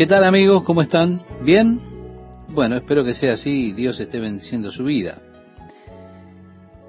[0.00, 0.62] ¿Qué tal amigos?
[0.62, 1.20] ¿Cómo están?
[1.44, 1.78] ¿Bien?
[2.54, 5.20] Bueno, espero que sea así y Dios esté bendiciendo su vida.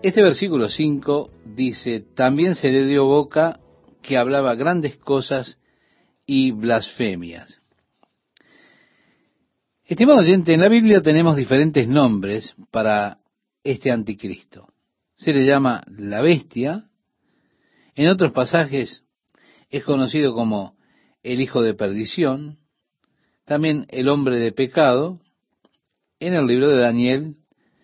[0.01, 3.59] Este versículo 5 dice, también se le dio boca
[4.01, 5.59] que hablaba grandes cosas
[6.25, 7.59] y blasfemias.
[9.83, 13.17] Estimado oyente, en la Biblia tenemos diferentes nombres para
[13.61, 14.69] este anticristo.
[15.17, 16.85] Se le llama la bestia,
[17.93, 19.03] en otros pasajes
[19.69, 20.77] es conocido como
[21.23, 22.60] el hijo de perdición,
[23.51, 25.19] también el hombre de pecado.
[26.21, 27.35] En el libro de Daniel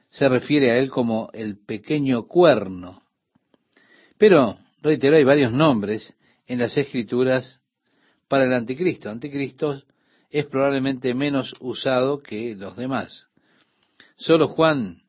[0.09, 3.01] se refiere a él como el pequeño cuerno.
[4.17, 6.13] Pero, reitero, hay varios nombres
[6.45, 7.59] en las escrituras
[8.29, 9.09] para el anticristo.
[9.09, 9.83] Anticristo
[10.29, 13.25] es probablemente menos usado que los demás.
[14.15, 15.01] Solo Juan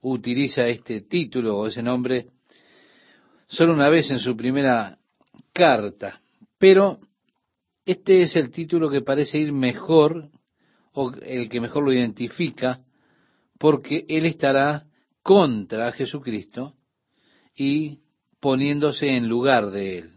[0.00, 2.28] utiliza este título o ese nombre
[3.46, 4.96] solo una vez en su primera
[5.52, 6.22] carta,
[6.56, 6.98] pero
[7.88, 10.28] este es el título que parece ir mejor
[10.92, 12.82] o el que mejor lo identifica
[13.58, 14.84] porque él estará
[15.22, 16.74] contra Jesucristo
[17.56, 18.00] y
[18.40, 20.10] poniéndose en lugar de él,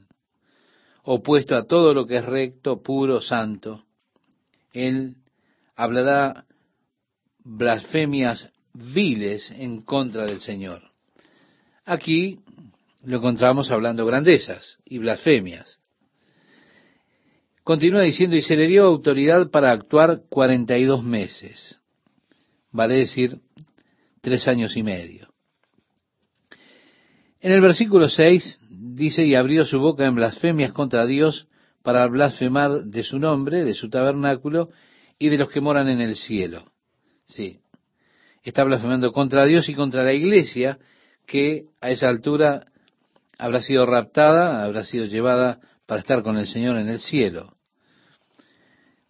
[1.03, 3.85] opuesto a todo lo que es recto, puro, santo.
[4.73, 5.15] Él
[5.73, 6.43] hablará
[7.39, 10.91] blasfemias viles en contra del Señor.
[11.85, 12.41] Aquí
[13.01, 15.80] lo encontramos hablando grandezas y blasfemias.
[17.63, 21.79] Continúa diciendo, y se le dio autoridad para actuar cuarenta y dos meses,
[22.71, 23.39] vale decir,
[24.21, 25.31] tres años y medio.
[27.39, 31.47] En el versículo 6 dice, y abrió su boca en blasfemias contra Dios
[31.83, 34.69] para blasfemar de su nombre, de su tabernáculo
[35.17, 36.71] y de los que moran en el cielo.
[37.25, 37.59] Sí,
[38.43, 40.79] está blasfemando contra Dios y contra la iglesia,
[41.25, 42.65] que a esa altura
[43.37, 47.57] habrá sido raptada, habrá sido llevada para estar con el Señor en el cielo.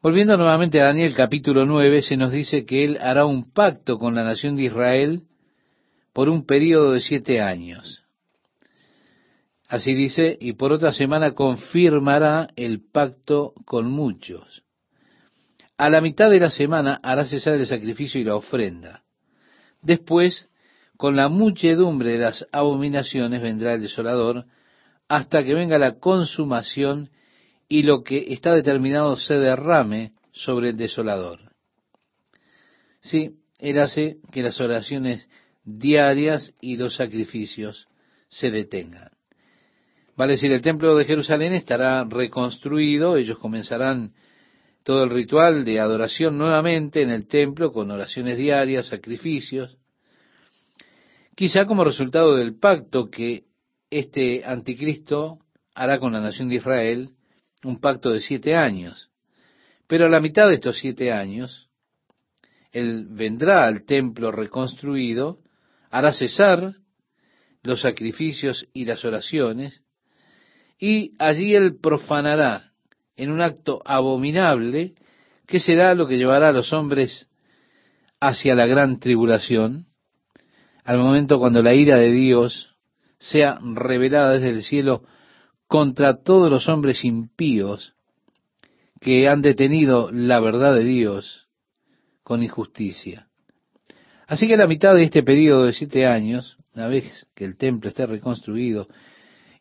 [0.01, 4.15] Volviendo nuevamente a Daniel capítulo 9, se nos dice que Él hará un pacto con
[4.15, 5.23] la nación de Israel
[6.13, 8.03] por un periodo de siete años.
[9.67, 14.63] Así dice, y por otra semana confirmará el pacto con muchos.
[15.77, 19.03] A la mitad de la semana hará cesar el sacrificio y la ofrenda.
[19.81, 20.49] Después,
[20.97, 24.45] con la muchedumbre de las abominaciones vendrá el desolador,
[25.11, 27.09] hasta que venga la consumación
[27.67, 31.51] y lo que está determinado se derrame sobre el desolador.
[33.01, 35.27] Sí, Él hace que las oraciones
[35.65, 37.89] diarias y los sacrificios
[38.29, 39.09] se detengan.
[40.15, 44.13] Vale decir, el templo de Jerusalén estará reconstruido, ellos comenzarán
[44.83, 49.75] todo el ritual de adoración nuevamente en el templo con oraciones diarias, sacrificios,
[51.35, 53.50] quizá como resultado del pacto que
[53.91, 55.39] este anticristo
[55.75, 57.09] hará con la nación de Israel,
[57.63, 59.11] un pacto de siete años.
[59.87, 61.69] Pero a la mitad de estos siete años,
[62.71, 65.39] él vendrá al templo reconstruido,
[65.89, 66.73] hará cesar
[67.63, 69.83] los sacrificios y las oraciones,
[70.79, 72.71] y allí él profanará
[73.17, 74.95] en un acto abominable
[75.45, 77.27] que será lo que llevará a los hombres
[78.21, 79.87] hacia la gran tribulación,
[80.85, 82.70] al momento cuando la ira de Dios
[83.21, 85.03] sea revelada desde el cielo
[85.67, 87.93] contra todos los hombres impíos
[88.99, 91.47] que han detenido la verdad de Dios
[92.23, 93.27] con injusticia.
[94.27, 97.57] Así que a la mitad de este periodo de siete años, una vez que el
[97.57, 98.87] templo esté reconstruido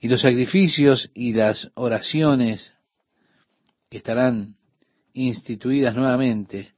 [0.01, 2.73] y los sacrificios y las oraciones
[3.91, 4.57] que estarán
[5.13, 6.73] instituidas nuevamente,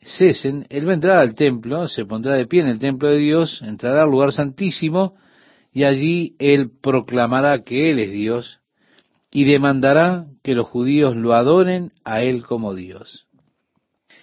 [0.00, 4.02] cesen, él vendrá al templo, se pondrá de pie en el templo de Dios, entrará
[4.02, 5.16] al lugar santísimo,
[5.76, 8.60] y allí él proclamará que él es Dios,
[9.30, 13.26] y demandará que los judíos lo adoren a él como Dios.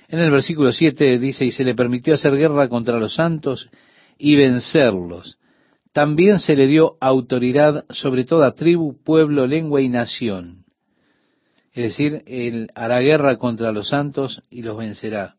[0.08, 3.70] En el versículo 7 dice, y se le permitió hacer guerra contra los santos
[4.18, 5.38] y vencerlos.
[5.92, 10.66] También se le dio autoridad sobre toda tribu, pueblo, lengua y nación.
[11.72, 15.36] Es decir, él hará guerra contra los santos y los vencerá.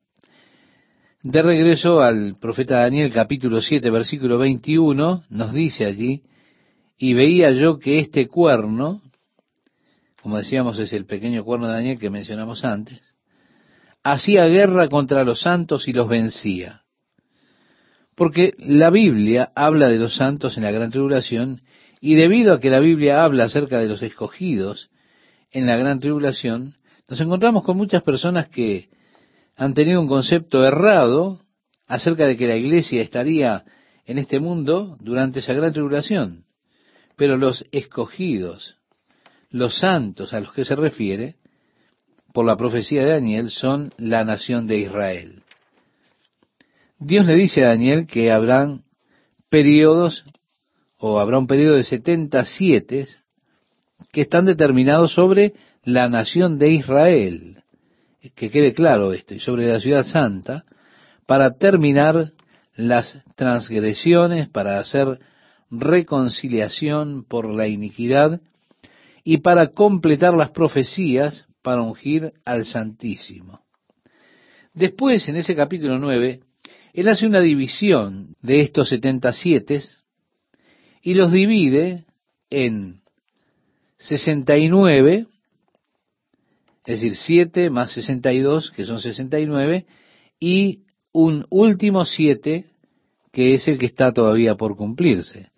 [1.25, 6.21] De regreso al profeta Daniel capítulo 7 versículo 21, nos dice allí,
[6.99, 9.01] y veía yo que este cuerno,
[10.21, 13.01] como decíamos es el pequeño cuerno de Daniel que mencionamos antes,
[14.03, 16.83] hacía guerra contra los santos y los vencía.
[18.15, 21.63] Porque la Biblia habla de los santos en la gran tribulación,
[22.03, 24.91] y debido a que la Biblia habla acerca de los escogidos
[25.53, 26.75] en la gran tribulación,
[27.09, 28.91] nos encontramos con muchas personas que
[29.57, 31.41] han tenido un concepto errado
[31.87, 33.65] acerca de que la iglesia estaría
[34.07, 36.45] en este mundo durante esa gran tribulación.
[37.17, 38.77] Pero los escogidos,
[39.51, 41.37] los santos a los que se refiere,
[42.33, 45.43] por la profecía de Daniel son la nación de Israel.
[46.99, 48.83] Dios le dice a Daniel que habrán
[49.49, 50.25] periodos,
[50.99, 53.07] o habrá un periodo de 77
[54.11, 55.55] que están determinados sobre
[55.85, 57.54] la nación de Israel.
[58.33, 60.65] Que quede claro esto, y sobre la ciudad santa,
[61.27, 62.33] para terminar
[62.75, 65.19] las transgresiones, para hacer
[65.71, 68.41] reconciliación por la iniquidad
[69.25, 73.63] y para completar las profecías para ungir al Santísimo.
[74.75, 76.41] Después, en ese capítulo 9,
[76.93, 79.83] él hace una división de estos 77
[81.03, 82.05] y los divide
[82.51, 83.01] en
[83.99, 85.27] 69,
[86.87, 89.87] es decir, 7 más 62, que son 69,
[90.39, 90.81] y
[91.13, 92.67] un último 7,
[93.33, 95.51] que es el que está todavía por cumplirse.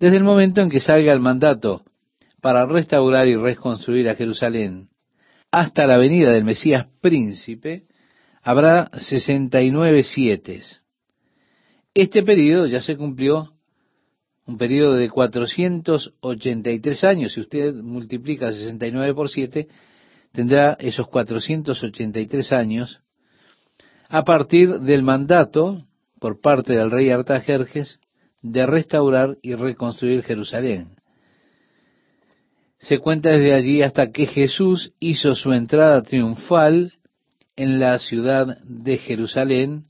[0.00, 1.82] Desde el momento en que salga el mandato
[2.40, 4.88] para restaurar y reconstruir a Jerusalén
[5.50, 7.84] hasta la venida del Mesías príncipe,
[8.42, 10.62] habrá 69 siete.
[11.94, 13.52] Este periodo ya se cumplió,
[14.46, 17.32] un periodo de 483 años.
[17.32, 19.68] Si usted multiplica 69 por 7,
[20.34, 23.00] tendrá esos 483 años
[24.08, 25.78] a partir del mandato
[26.18, 28.00] por parte del rey Artajerjes
[28.42, 30.96] de restaurar y reconstruir Jerusalén.
[32.78, 36.92] Se cuenta desde allí hasta que Jesús hizo su entrada triunfal
[37.56, 39.86] en la ciudad de Jerusalén,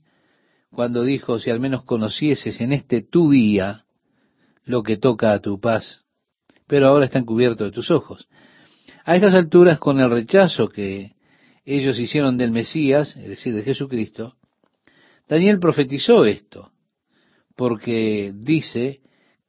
[0.71, 3.85] cuando dijo, si al menos conocieses en este tu día
[4.63, 6.03] lo que toca a tu paz,
[6.67, 8.27] pero ahora están cubiertos de tus ojos.
[9.05, 11.13] A estas alturas, con el rechazo que
[11.63, 14.35] ellos hicieron del Mesías, es decir, de Jesucristo,
[15.27, 16.71] Daniel profetizó esto
[17.55, 19.01] porque dice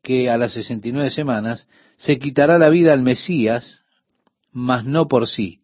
[0.02, 1.66] que a las 69 semanas
[1.96, 3.80] se quitará la vida al Mesías,
[4.52, 5.60] mas no por sí,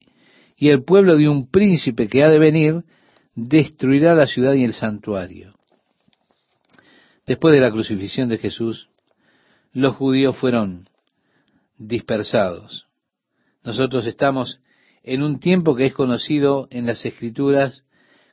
[0.57, 2.85] y el pueblo de un príncipe que ha de venir
[3.35, 5.55] destruirá la ciudad y el santuario.
[7.27, 8.89] Después de la crucifixión de Jesús,
[9.73, 10.89] los judíos fueron
[11.77, 12.87] dispersados.
[13.65, 14.61] Nosotros estamos
[15.03, 17.85] en un tiempo que es conocido en las escrituras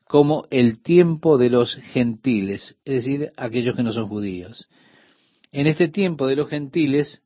[0.05, 4.67] como el tiempo de los gentiles, es decir, aquellos que no son judíos.
[5.51, 7.21] En este tiempo de los gentiles,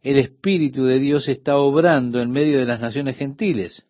[0.00, 3.86] el Espíritu de Dios está obrando en medio de las naciones gentiles.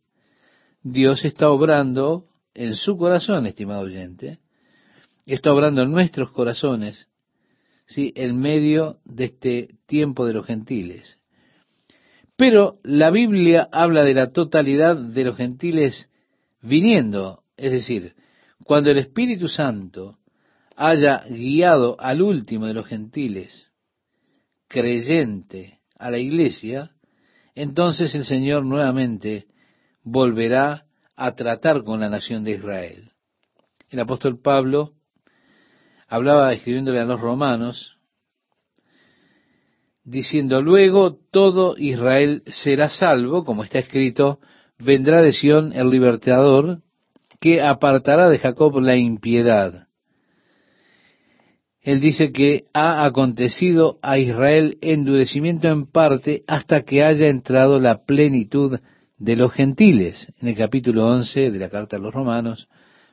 [0.83, 4.39] Dios está obrando en su corazón, estimado oyente,
[5.27, 7.09] está obrando en nuestros corazones,
[7.87, 8.13] ¿sí?
[8.17, 11.19] en medio de este tiempo de los gentiles.
[12.37, 16.09] Pero la Biblia habla de la totalidad de los gentiles
[16.61, 18.15] viniendo es decir,
[18.65, 20.19] cuando el Espíritu Santo
[20.77, 23.71] haya guiado al último de los gentiles,
[24.69, 26.91] creyente, a la iglesia,
[27.55, 29.47] entonces el Señor nuevamente
[30.03, 33.13] volverá a tratar con la nación de Israel.
[33.89, 34.95] El apóstol Pablo
[36.09, 37.94] hablaba escribiéndole a los romanos,
[40.05, 44.39] diciendo, luego todo Israel será salvo, como está escrito,
[44.79, 46.81] vendrá de Sión el libertador,
[47.41, 49.89] que apartará de Jacob la impiedad.
[51.81, 58.05] Él dice que ha acontecido a Israel endurecimiento en parte hasta que haya entrado la
[58.05, 58.79] plenitud
[59.19, 60.33] de los gentiles.
[60.41, 62.69] En el capítulo 11 de la carta a los romanos,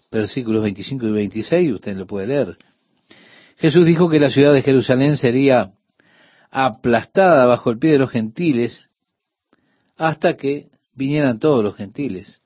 [0.10, 2.56] versículos 25 y 26, usted lo puede leer.
[3.58, 5.74] Jesús dijo que la ciudad de Jerusalén sería
[6.52, 8.90] aplastada bajo el pie de los gentiles
[9.98, 12.42] hasta que vinieran todos los gentiles.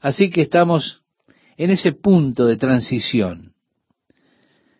[0.00, 1.02] Así que estamos
[1.56, 3.54] en ese punto de transición.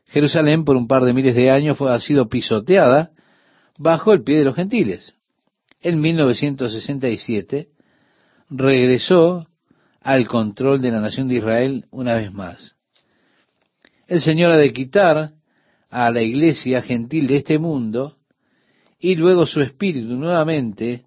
[0.06, 3.12] Jerusalén por un par de miles de años ha sido pisoteada
[3.78, 5.14] bajo el pie de los gentiles.
[5.80, 7.68] En 1967
[8.50, 9.46] regresó
[10.00, 12.74] al control de la nación de Israel una vez más.
[14.06, 15.32] El Señor ha de quitar
[15.90, 18.16] a la iglesia gentil de este mundo
[19.04, 21.04] y luego su espíritu nuevamente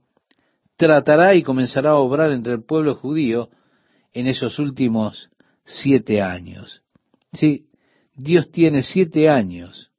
[0.75, 3.50] tratará y comenzará a obrar entre el pueblo judío
[4.13, 5.32] en esos últimos
[5.66, 6.84] siete años.
[7.34, 7.66] Sí,
[8.13, 9.89] Dios tiene siete años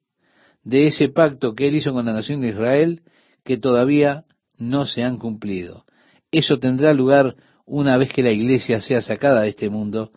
[0.62, 3.02] de ese pacto que él hizo con la nación de Israel
[3.42, 4.26] que todavía
[4.58, 5.84] no se han cumplido.
[6.30, 7.34] Eso tendrá lugar
[7.66, 10.12] una vez que la iglesia sea sacada de este mundo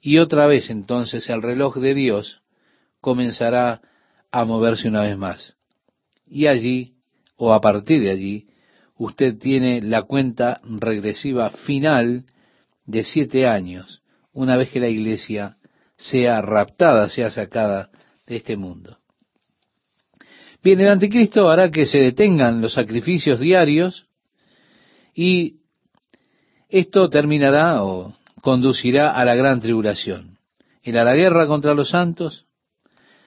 [0.00, 2.42] y otra vez entonces el reloj de Dios
[3.00, 3.80] comenzará
[4.30, 5.56] a moverse una vez más.
[6.28, 6.93] Y allí,
[7.36, 8.46] o a partir de allí,
[8.96, 12.24] usted tiene la cuenta regresiva final
[12.86, 15.56] de siete años una vez que la iglesia
[15.96, 17.90] sea raptada, sea sacada
[18.26, 18.98] de este mundo.
[20.62, 24.06] Bien, el anticristo hará que se detengan los sacrificios diarios
[25.14, 25.60] y
[26.68, 30.38] esto terminará o conducirá a la gran tribulación.
[30.82, 32.46] Él la guerra contra los santos.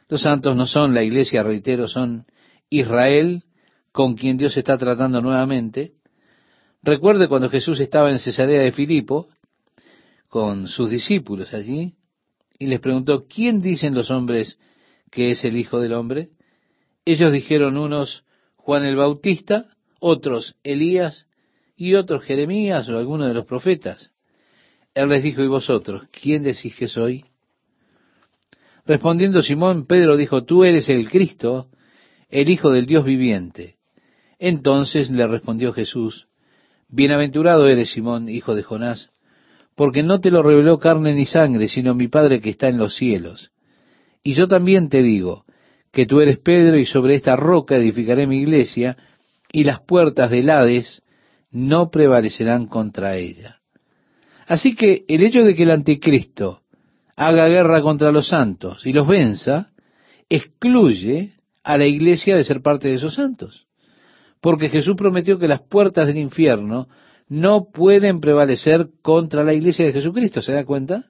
[0.09, 2.25] Los santos no son la iglesia, reitero, son
[2.69, 3.43] Israel,
[3.97, 5.93] con quien Dios está tratando nuevamente.
[6.83, 9.27] Recuerde cuando Jesús estaba en Cesarea de Filipo,
[10.27, 11.95] con sus discípulos allí,
[12.59, 14.59] y les preguntó, ¿quién dicen los hombres
[15.09, 16.29] que es el Hijo del Hombre?
[17.05, 18.23] Ellos dijeron unos
[18.55, 19.65] Juan el Bautista,
[19.99, 21.25] otros Elías
[21.75, 24.11] y otros Jeremías o alguno de los profetas.
[24.93, 26.03] Él les dijo, ¿y vosotros?
[26.11, 27.25] ¿Quién decís que soy?
[28.85, 31.71] Respondiendo Simón, Pedro dijo, tú eres el Cristo,
[32.29, 33.76] el Hijo del Dios viviente.
[34.39, 36.27] Entonces le respondió Jesús,
[36.89, 39.09] Bienaventurado eres Simón, hijo de Jonás,
[39.75, 42.95] porque no te lo reveló carne ni sangre, sino mi Padre que está en los
[42.95, 43.51] cielos.
[44.23, 45.45] Y yo también te digo,
[45.91, 48.97] que tú eres Pedro, y sobre esta roca edificaré mi iglesia,
[49.51, 51.01] y las puertas del Hades
[51.51, 53.59] no prevalecerán contra ella.
[54.47, 56.61] Así que el hecho de que el anticristo
[57.15, 59.71] haga guerra contra los santos y los venza,
[60.29, 63.66] excluye a la iglesia de ser parte de esos santos.
[64.41, 66.87] Porque Jesús prometió que las puertas del infierno
[67.27, 70.41] no pueden prevalecer contra la iglesia de Jesucristo.
[70.41, 71.05] ¿Se da cuenta?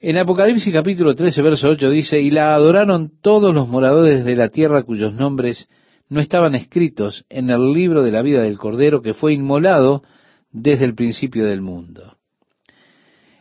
[0.00, 4.50] En Apocalipsis capítulo 13, verso 8 dice, y la adoraron todos los moradores de la
[4.50, 5.68] tierra cuyos nombres
[6.08, 10.02] no estaban escritos en el libro de la vida del Cordero que fue inmolado
[10.52, 12.18] desde el principio del mundo.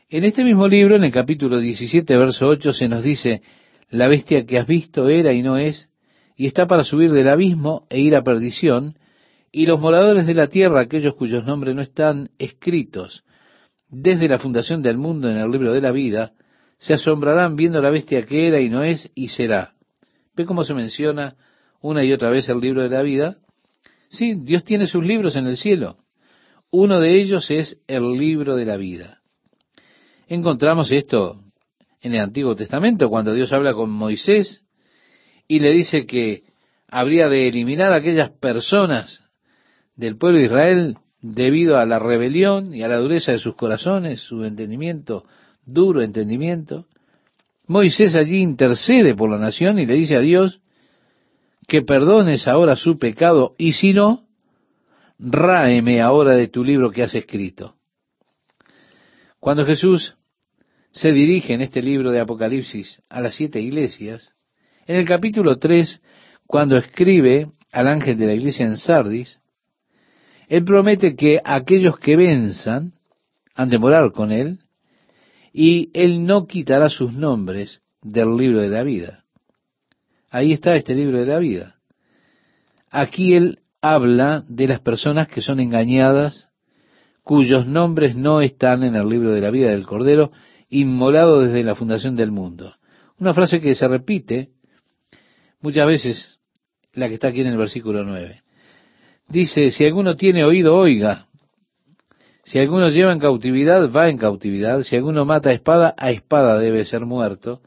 [0.10, 3.42] En este mismo libro, en el capítulo 17, verso 8, se nos dice,
[3.90, 5.90] la bestia que has visto era y no es,
[6.36, 8.98] y está para subir del abismo e ir a perdición,
[9.52, 13.24] y los moradores de la tierra, aquellos cuyos nombres no están escritos
[13.90, 16.34] desde la fundación del mundo en el libro de la vida,
[16.80, 19.74] se asombrarán viendo la bestia que era y no es y será.
[20.36, 21.36] ¿Ve cómo se menciona
[21.80, 23.38] una y otra vez el libro de la vida?
[24.10, 25.98] Sí, Dios tiene sus libros en el cielo.
[26.72, 29.20] Uno de ellos es el libro de la vida.
[30.28, 31.36] Encontramos esto
[32.02, 34.63] en el Antiguo Testamento, cuando Dios habla con Moisés
[35.48, 36.44] y le dice que
[36.88, 39.22] habría de eliminar a aquellas personas
[39.96, 44.22] del pueblo de Israel debido a la rebelión y a la dureza de sus corazones,
[44.22, 45.26] su entendimiento,
[45.66, 46.86] duro entendimiento.
[47.66, 50.60] Moisés allí intercede por la nación y le dice a Dios
[51.68, 54.28] que perdones ahora su pecado y si no,
[55.18, 57.76] ráeme ahora de tu libro que has escrito.
[59.40, 60.16] Cuando Jesús
[60.92, 64.34] se dirige en este libro de Apocalipsis a las siete iglesias,
[64.86, 66.02] en el capítulo 3,
[66.46, 69.40] cuando escribe al ángel de la iglesia en Sardis,
[70.48, 72.94] él promete que aquellos que venzan
[73.56, 74.60] han de morar con él
[75.54, 79.24] y él no quitará sus nombres del libro de la vida.
[80.30, 81.76] Ahí está este libro de la vida.
[82.90, 86.50] Aquí él habla de las personas que son engañadas,
[87.24, 90.32] cuyos nombres no están en el libro de la vida del Cordero,
[90.70, 92.74] inmolado desde la fundación del mundo.
[93.20, 94.53] Una frase que se repite
[95.64, 96.40] muchas veces,
[96.94, 98.44] la que está aquí en el versículo 9.
[99.30, 101.28] Dice, si alguno tiene oído, oiga.
[102.44, 104.84] Si alguno lleva en cautividad, va en cautividad.
[104.84, 107.62] Si alguno mata a espada, a espada debe ser muerto.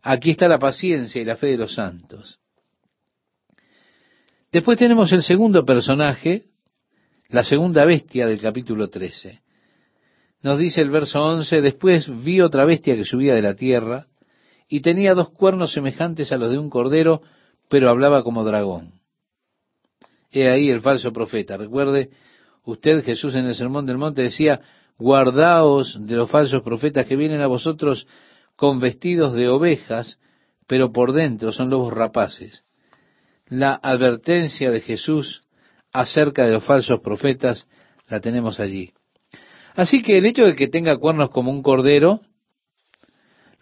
[0.00, 2.38] Aquí está la paciencia y la fe de los santos.
[4.52, 6.44] Después tenemos el segundo personaje,
[7.28, 9.40] la segunda bestia del capítulo 13.
[10.42, 14.06] Nos dice el verso 11, después vi otra bestia que subía de la tierra
[14.72, 17.22] y tenía dos cuernos semejantes a los de un cordero,
[17.68, 19.00] pero hablaba como dragón.
[20.30, 21.56] He ahí el falso profeta.
[21.56, 22.10] Recuerde,
[22.64, 24.60] usted Jesús en el Sermón del Monte decía,
[24.98, 28.06] guardaos de los falsos profetas que vienen a vosotros
[28.56, 30.18] con vestidos de ovejas,
[30.66, 32.64] pero por dentro son lobos rapaces
[33.52, 35.42] la advertencia de Jesús
[35.92, 37.68] acerca de los falsos profetas
[38.08, 38.92] la tenemos allí.
[39.74, 42.20] Así que el hecho de que tenga cuernos como un cordero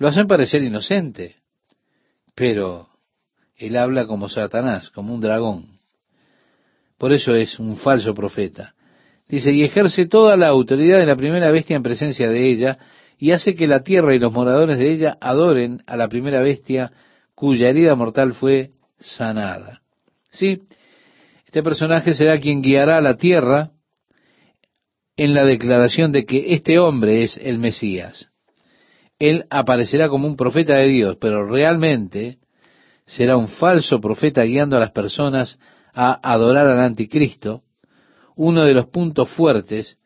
[0.01, 1.37] lo hacen parecer inocente,
[2.35, 2.89] pero
[3.55, 5.79] él habla como Satanás, como un dragón.
[6.97, 8.75] Por eso es un falso profeta.
[9.29, 12.79] Dice, y ejerce toda la autoridad de la primera bestia en presencia de ella,
[13.19, 16.91] y hace que la tierra y los moradores de ella adoren a la primera bestia
[17.35, 19.83] cuya herida mortal fue sanada.
[20.31, 20.63] Sí,
[21.45, 23.73] este personaje será quien guiará a la tierra
[25.15, 28.30] en la declaración de que este hombre es el Mesías.
[29.21, 32.39] Él aparecerá como un profeta de Dios, pero realmente
[33.07, 35.59] será un falso profeta guiando a las personas
[35.93, 37.63] a adorar al anticristo.
[38.35, 39.99] Uno de los puntos fuertes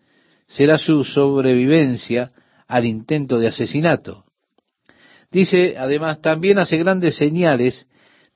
[0.49, 2.33] será su sobrevivencia
[2.67, 4.25] al intento de asesinato.
[5.31, 7.87] Dice, además, también hace grandes señales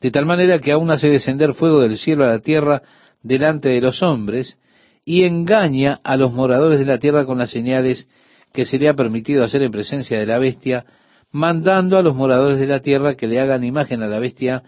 [0.00, 2.82] de tal manera que aún hace descender fuego del cielo a la tierra
[3.23, 4.58] delante de los hombres,
[5.04, 8.08] y engaña a los moradores de la tierra con las señales
[8.52, 10.84] que se le ha permitido hacer en presencia de la bestia,
[11.32, 14.62] mandando a los moradores de la tierra que le hagan imagen a la bestia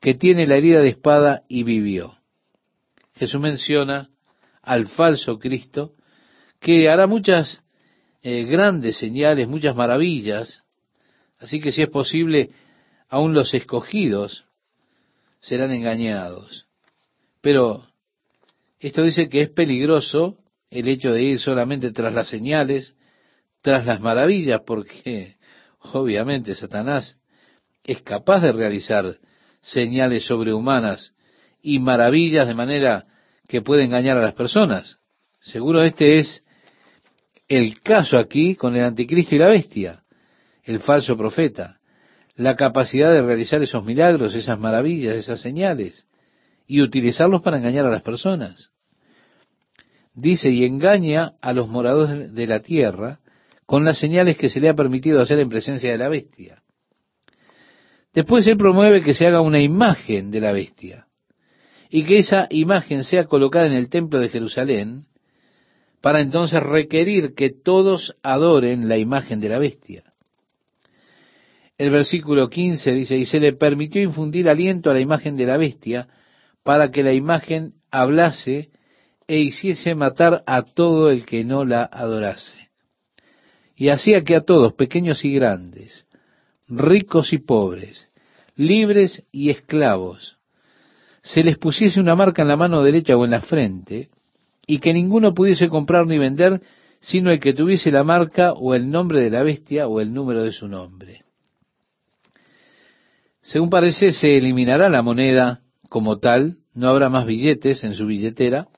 [0.00, 2.18] que tiene la herida de espada y vivió.
[3.14, 4.10] Jesús menciona
[4.62, 5.92] al falso Cristo
[6.60, 7.62] que hará muchas
[8.22, 10.62] eh, grandes señales, muchas maravillas,
[11.38, 12.50] así que si es posible,
[13.08, 14.46] aún los escogidos
[15.40, 16.66] serán engañados.
[17.40, 17.86] Pero
[18.80, 20.38] esto dice que es peligroso
[20.70, 22.94] el hecho de ir solamente tras las señales,
[23.64, 25.36] tras las maravillas, porque
[25.94, 27.16] obviamente Satanás
[27.82, 29.16] es capaz de realizar
[29.62, 31.14] señales sobrehumanas
[31.62, 33.04] y maravillas de manera
[33.48, 34.98] que puede engañar a las personas.
[35.40, 36.44] Seguro este es
[37.48, 40.02] el caso aquí con el anticristo y la bestia,
[40.64, 41.80] el falso profeta,
[42.36, 46.06] la capacidad de realizar esos milagros, esas maravillas, esas señales,
[46.66, 48.72] y utilizarlos para engañar a las personas.
[50.12, 53.20] Dice, y engaña a los moradores de la tierra
[53.66, 56.62] con las señales que se le ha permitido hacer en presencia de la bestia.
[58.12, 61.06] Después él promueve que se haga una imagen de la bestia
[61.90, 65.04] y que esa imagen sea colocada en el templo de Jerusalén
[66.00, 70.04] para entonces requerir que todos adoren la imagen de la bestia.
[71.76, 75.56] El versículo 15 dice, y se le permitió infundir aliento a la imagen de la
[75.56, 76.08] bestia
[76.62, 78.70] para que la imagen hablase
[79.26, 82.63] e hiciese matar a todo el que no la adorase.
[83.76, 86.06] Y hacía que a todos, pequeños y grandes,
[86.68, 88.08] ricos y pobres,
[88.56, 90.36] libres y esclavos,
[91.22, 94.10] se les pusiese una marca en la mano derecha o en la frente,
[94.66, 96.60] y que ninguno pudiese comprar ni vender,
[97.00, 100.42] sino el que tuviese la marca o el nombre de la bestia o el número
[100.42, 101.24] de su nombre.
[103.42, 108.68] Según parece, se eliminará la moneda como tal, no habrá más billetes en su billetera,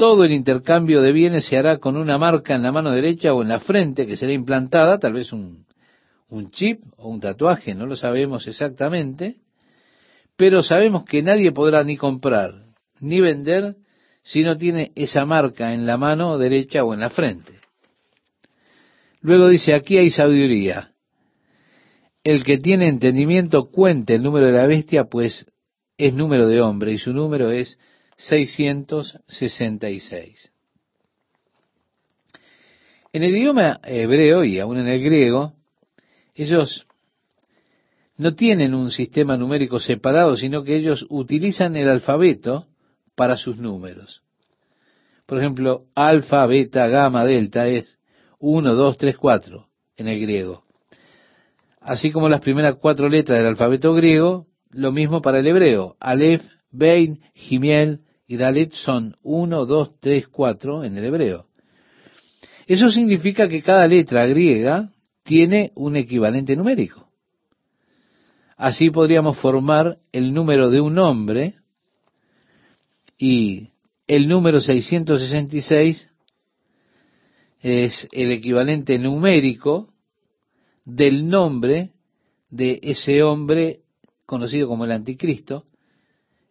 [0.00, 3.42] todo el intercambio de bienes se hará con una marca en la mano derecha o
[3.42, 5.66] en la frente que será implantada, tal vez un,
[6.52, 9.36] chip o un tatuaje, no lo sabemos exactamente,
[10.38, 12.62] pero sabemos que nadie podrá ni comprar
[13.02, 13.76] ni vender
[14.22, 17.60] si no tiene esa marca en la mano derecha o en la frente.
[19.20, 20.92] Luego dice, aquí hay sabiduría.
[22.24, 25.44] El que tiene entendimiento cuente el número de la bestia, pues
[25.98, 27.78] es número de hombre y su número es
[28.20, 30.50] 666.
[33.12, 35.54] En el idioma hebreo y aún en el griego,
[36.34, 36.86] ellos
[38.16, 42.66] no tienen un sistema numérico separado, sino que ellos utilizan el alfabeto
[43.14, 44.22] para sus números.
[45.26, 47.98] Por ejemplo, alfa, beta, gamma, delta es
[48.38, 50.64] 1, 2, 3, 4 en el griego.
[51.80, 55.96] Así como las primeras cuatro letras del alfabeto griego, lo mismo para el hebreo.
[55.98, 58.00] Aleph, Bein, Gimiel
[58.30, 61.46] y Dalet son 1, 2, 3, 4 en el hebreo.
[62.64, 64.88] Eso significa que cada letra griega
[65.24, 67.08] tiene un equivalente numérico.
[68.56, 71.56] Así podríamos formar el número de un nombre
[73.18, 73.70] y
[74.06, 76.08] el número 666
[77.58, 79.88] es el equivalente numérico
[80.84, 81.94] del nombre
[82.48, 83.80] de ese hombre
[84.24, 85.64] conocido como el anticristo.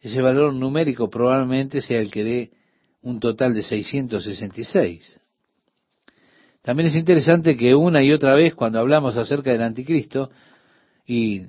[0.02, 2.52] Ese valor numérico probablemente sea el que dé
[3.02, 5.20] un total de 666.
[6.62, 10.30] También es interesante que una y otra vez cuando hablamos acerca del anticristo
[11.06, 11.44] y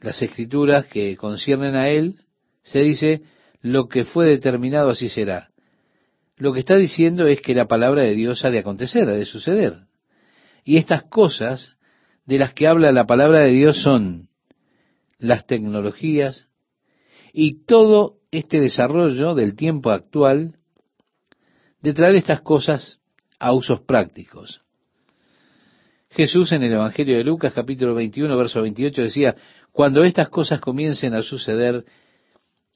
[0.00, 2.16] las escrituras que conciernen a él,
[2.62, 3.22] se dice
[3.60, 5.50] lo que fue determinado así será.
[6.36, 9.24] Lo que está diciendo es que la palabra de Dios ha de acontecer, ha de
[9.24, 9.74] suceder.
[10.64, 11.76] Y estas cosas
[12.26, 14.28] de las que habla la palabra de Dios son
[15.18, 16.48] las tecnologías
[17.36, 20.54] y todo este desarrollo del tiempo actual
[21.82, 23.00] de traer estas cosas
[23.40, 24.62] a usos prácticos.
[26.10, 29.34] Jesús en el Evangelio de Lucas capítulo 21 verso 28 decía,
[29.72, 31.84] cuando estas cosas comiencen a suceder,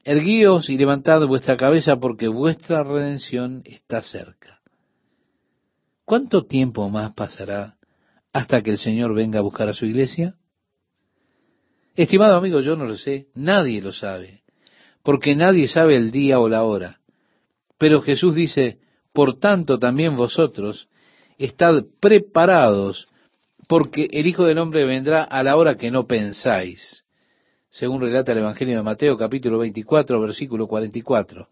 [0.03, 4.59] erguíos y levantad vuestra cabeza porque vuestra redención está cerca.
[6.03, 7.77] ¿Cuánto tiempo más pasará
[8.33, 10.35] hasta que el Señor venga a buscar a su iglesia?
[11.95, 14.43] Estimado amigo, yo no lo sé, nadie lo sabe,
[15.09, 16.99] porque nadie sabe el día o la hora.
[17.79, 18.77] Pero Jesús dice,
[19.11, 20.87] por tanto también vosotros
[21.39, 23.07] estad preparados,
[23.67, 27.05] porque el Hijo del Hombre vendrá a la hora que no pensáis,
[27.71, 31.47] según relata el Evangelio de Mateo capítulo 24, versículo 44.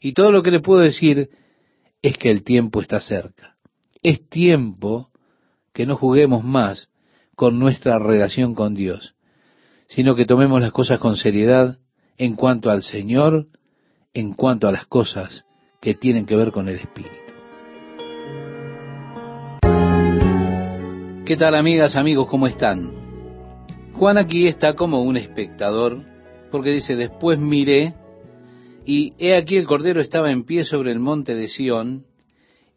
[0.00, 1.28] Y todo lo que le puedo decir
[2.00, 3.56] es que el tiempo está cerca.
[4.02, 5.10] Es tiempo
[5.74, 6.88] que no juguemos más
[7.36, 9.16] con nuestra relación con Dios,
[9.86, 11.76] sino que tomemos las cosas con seriedad
[12.18, 13.46] en cuanto al Señor,
[14.14, 15.44] en cuanto a las cosas
[15.80, 17.16] que tienen que ver con el Espíritu.
[21.24, 22.28] ¿Qué tal amigas, amigos?
[22.28, 22.90] ¿Cómo están?
[23.94, 25.98] Juan aquí está como un espectador,
[26.50, 27.94] porque dice, después miré,
[28.84, 32.06] y he aquí el Cordero estaba en pie sobre el monte de Sión,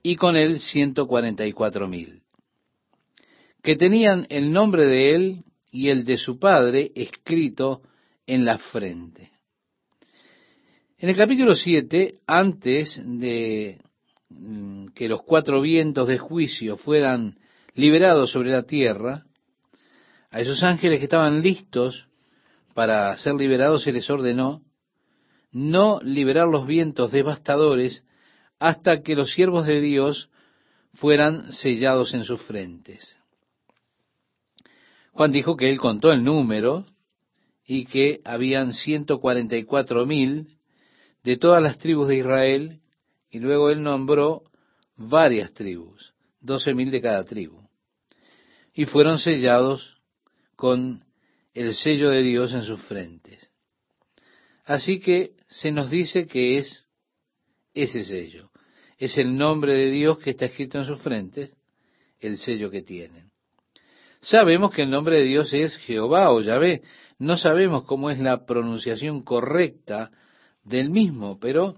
[0.03, 2.21] y con él ciento cuarenta y cuatro mil,
[3.63, 7.81] que tenían el nombre de él y el de su padre escrito
[8.27, 9.31] en la frente.
[10.97, 13.79] En el capítulo 7, antes de
[14.29, 17.37] mm, que los cuatro vientos de juicio fueran
[17.73, 19.25] liberados sobre la tierra,
[20.31, 22.07] a esos ángeles que estaban listos
[22.73, 24.61] para ser liberados se les ordenó
[25.51, 28.03] no liberar los vientos devastadores
[28.59, 30.29] hasta que los siervos de Dios
[30.93, 33.17] fueran sellados en sus frentes.
[35.11, 36.85] Juan dijo que él contó el número
[37.65, 40.57] y que habían 144 mil
[41.23, 42.79] de todas las tribus de Israel
[43.29, 44.43] y luego él nombró
[44.95, 47.67] varias tribus, doce mil de cada tribu.
[48.73, 50.01] Y fueron sellados
[50.55, 51.03] con
[51.53, 53.39] el sello de Dios en sus frentes.
[54.65, 56.87] Así que se nos dice que es
[57.73, 58.51] ese sello.
[58.97, 61.51] Es el nombre de Dios que está escrito en sus frentes,
[62.19, 63.31] el sello que tienen.
[64.21, 66.81] Sabemos que el nombre de Dios es Jehová o Yahvé.
[67.17, 70.11] No sabemos cómo es la pronunciación correcta
[70.63, 71.77] del mismo, pero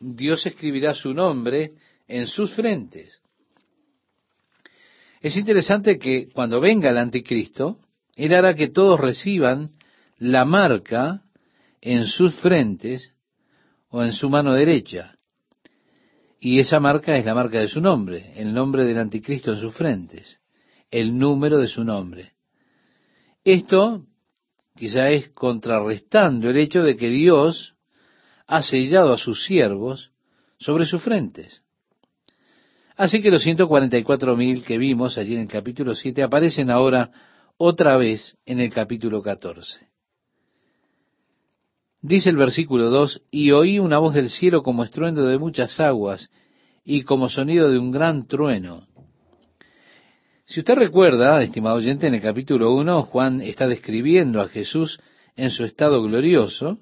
[0.00, 1.74] Dios escribirá su nombre
[2.08, 3.20] en sus frentes.
[5.20, 7.78] Es interesante que cuando venga el anticristo,
[8.14, 9.72] Él hará que todos reciban
[10.18, 11.22] la marca
[11.80, 13.12] en sus frentes
[13.88, 15.16] o en su mano derecha.
[16.40, 19.74] Y esa marca es la marca de su nombre, el nombre del anticristo en sus
[19.74, 20.38] frentes,
[20.90, 22.32] el número de su nombre.
[23.42, 24.04] Esto
[24.76, 27.74] quizá es contrarrestando el hecho de que Dios
[28.46, 30.12] ha sellado a sus siervos
[30.58, 31.62] sobre sus frentes.
[32.96, 37.10] Así que los 144.000 que vimos allí en el capítulo 7 aparecen ahora
[37.58, 39.86] otra vez en el capítulo 14.
[42.00, 46.30] Dice el versículo 2, y oí una voz del cielo como estruendo de muchas aguas
[46.84, 48.86] y como sonido de un gran trueno.
[50.48, 55.00] Si usted recuerda, estimado oyente, en el capítulo 1, Juan está describiendo a Jesús
[55.34, 56.78] en su estado glorioso,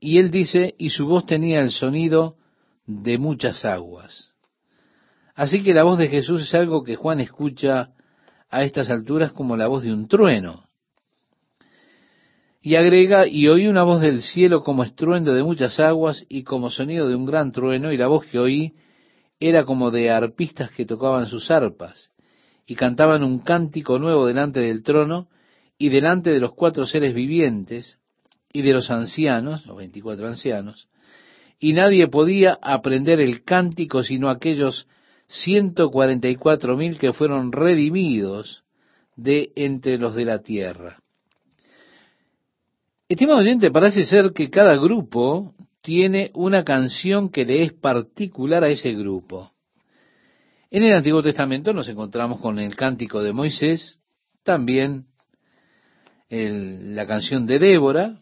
[0.00, 2.36] y él dice, y su voz tenía el sonido
[2.86, 4.30] de muchas aguas.
[5.34, 7.90] Así que la voz de Jesús es algo que Juan escucha
[8.48, 10.64] a estas alturas como la voz de un trueno.
[12.62, 16.70] Y agrega, y oí una voz del cielo como estruendo de muchas aguas y como
[16.70, 18.76] sonido de un gran trueno, y la voz que oí
[19.40, 22.15] era como de arpistas que tocaban sus arpas,
[22.66, 25.28] y cantaban un cántico nuevo delante del trono
[25.78, 27.98] y delante de los cuatro seres vivientes,
[28.52, 30.88] y de los ancianos, los veinticuatro ancianos,
[31.60, 34.86] y nadie podía aprender el cántico sino aquellos
[35.26, 38.64] ciento cuarenta y cuatro mil que fueron redimidos
[39.14, 41.00] de entre los de la tierra.
[43.08, 48.68] Estimado oyente, parece ser que cada grupo tiene una canción que le es particular a
[48.68, 49.52] ese grupo.
[50.76, 53.98] En el Antiguo Testamento nos encontramos con el cántico de Moisés,
[54.42, 55.06] también
[56.28, 58.18] la canción de Débora,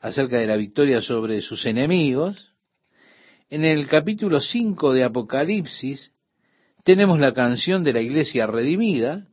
[0.00, 2.52] acerca de la victoria sobre sus enemigos.
[3.48, 6.12] En el capítulo 5 de Apocalipsis
[6.84, 9.26] tenemos la canción de la iglesia redimida.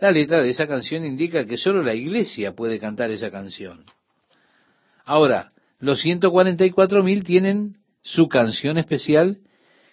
[0.00, 3.86] La letra de esa canción indica que solo la iglesia puede cantar esa canción.
[5.06, 9.40] Ahora, los 144.000 tienen su canción especial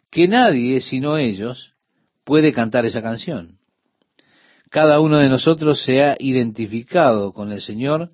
[0.10, 1.74] que nadie sino ellos
[2.24, 3.60] puede cantar esa canción.
[4.70, 8.10] Cada uno de nosotros se ha identificado con el Señor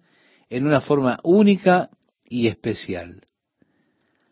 [0.49, 1.89] en una forma única
[2.23, 3.21] y especial.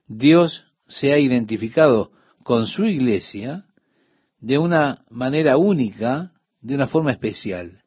[0.08, 2.12] Dios se ha identificado
[2.44, 3.66] con su iglesia
[4.40, 7.82] de una manera única, de una forma especial.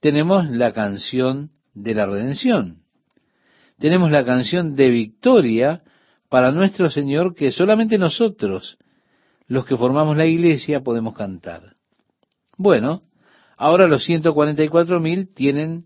[0.00, 2.84] Tenemos la canción de la redención.
[3.78, 5.82] Tenemos la canción de victoria
[6.34, 8.76] para nuestro Señor que solamente nosotros,
[9.46, 11.76] los que formamos la iglesia, podemos cantar.
[12.56, 13.04] Bueno,
[13.56, 15.84] ahora los 144.000 tienen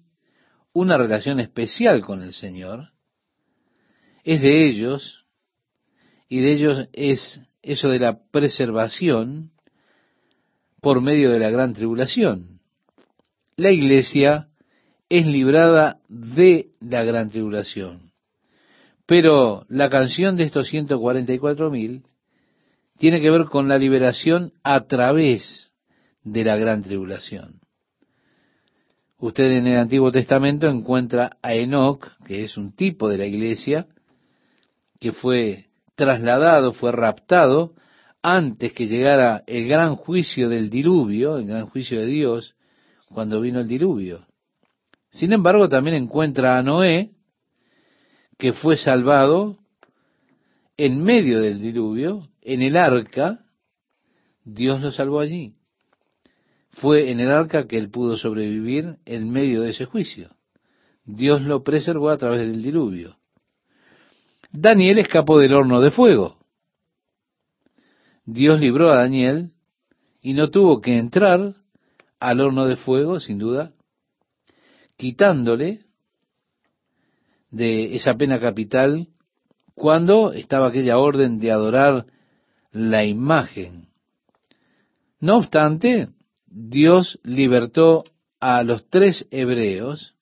[0.73, 2.89] una relación especial con el Señor,
[4.25, 5.27] es de ellos,
[6.31, 9.51] y de ellos es eso de la preservación
[10.81, 12.63] por medio de la gran tribulación.
[13.57, 14.49] La iglesia
[15.11, 18.08] es librada de la gran tribulación.
[19.09, 22.03] Pero la canción de estos 144.000
[22.99, 25.71] tiene que ver con la liberación a través
[26.25, 27.61] de la gran tribulación.
[29.17, 33.87] Usted en el Antiguo Testamento encuentra a Enoch, que es un tipo de la iglesia,
[35.01, 37.73] que fue trasladado, fue raptado
[38.21, 42.57] antes que llegara el gran juicio del diluvio, el gran juicio de Dios,
[43.09, 44.27] cuando vino el diluvio.
[45.09, 47.13] Sin embargo, también encuentra a Noé,
[48.39, 49.59] que fue salvado
[50.77, 53.41] en medio del diluvio, en el arca,
[54.45, 55.55] Dios lo salvó allí.
[56.71, 60.31] Fue en el arca que él pudo sobrevivir en medio de ese juicio.
[61.05, 63.17] Dios lo preservó a través del diluvio.
[64.53, 66.39] Daniel escapó del horno de fuego.
[68.25, 69.51] Dios libró a Daniel
[70.23, 71.55] y no tuvo que entrar
[72.21, 73.73] al horno de fuego, sin duda,
[74.97, 75.88] quitándole
[77.51, 79.09] de esa pena capital
[79.75, 82.07] cuando estaba aquella orden de adorar
[82.73, 83.89] la imagen.
[85.21, 86.09] No obstante,
[86.47, 88.05] Dios libertó
[88.41, 90.15] a los tres hebreos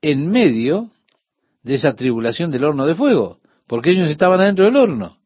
[0.00, 0.90] en medio
[1.62, 5.18] de esa tribulación del horno de fuego, porque ellos estaban adentro del horno.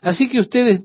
[0.00, 0.84] Así que ustedes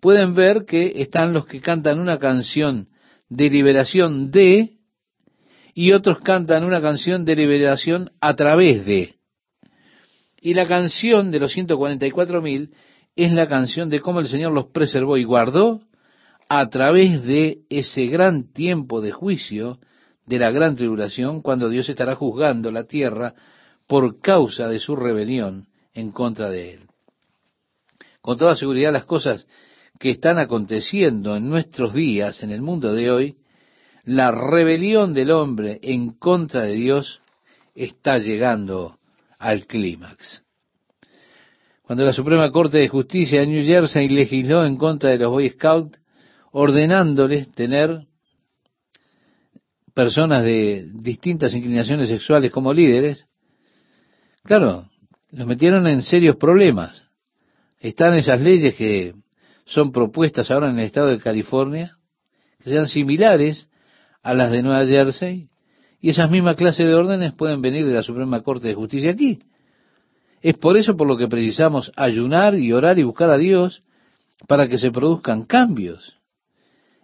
[0.00, 2.88] pueden ver que están los que cantan una canción
[3.28, 4.79] de liberación de
[5.80, 9.14] y otros cantan una canción de liberación a través de.
[10.38, 12.74] Y la canción de los 144 mil
[13.16, 15.80] es la canción de cómo el Señor los preservó y guardó
[16.50, 19.78] a través de ese gran tiempo de juicio
[20.26, 23.32] de la gran tribulación, cuando Dios estará juzgando la tierra
[23.86, 26.80] por causa de su rebelión en contra de Él.
[28.20, 29.46] Con toda seguridad las cosas
[29.98, 33.39] que están aconteciendo en nuestros días, en el mundo de hoy,
[34.04, 37.20] la rebelión del hombre en contra de Dios
[37.74, 38.98] está llegando
[39.38, 40.42] al clímax.
[41.82, 45.50] Cuando la Suprema Corte de Justicia de New Jersey legisló en contra de los Boy
[45.50, 46.00] Scouts,
[46.52, 48.06] ordenándoles tener
[49.94, 53.26] personas de distintas inclinaciones sexuales como líderes,
[54.44, 54.88] claro,
[55.30, 57.02] los metieron en serios problemas.
[57.78, 59.14] Están esas leyes que
[59.64, 61.92] son propuestas ahora en el estado de California,
[62.62, 63.69] que sean similares
[64.22, 65.48] a las de Nueva Jersey,
[66.00, 69.38] y esas mismas clases de órdenes pueden venir de la Suprema Corte de Justicia aquí.
[70.40, 73.82] Es por eso por lo que precisamos ayunar y orar y buscar a Dios
[74.46, 76.16] para que se produzcan cambios.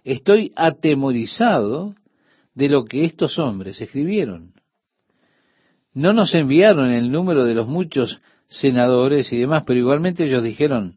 [0.05, 1.95] Estoy atemorizado
[2.55, 4.55] de lo que estos hombres escribieron.
[5.93, 10.97] No nos enviaron el número de los muchos senadores y demás, pero igualmente ellos dijeron,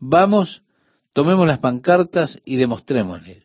[0.00, 0.62] vamos,
[1.12, 3.41] tomemos las pancartas y demostrémosle.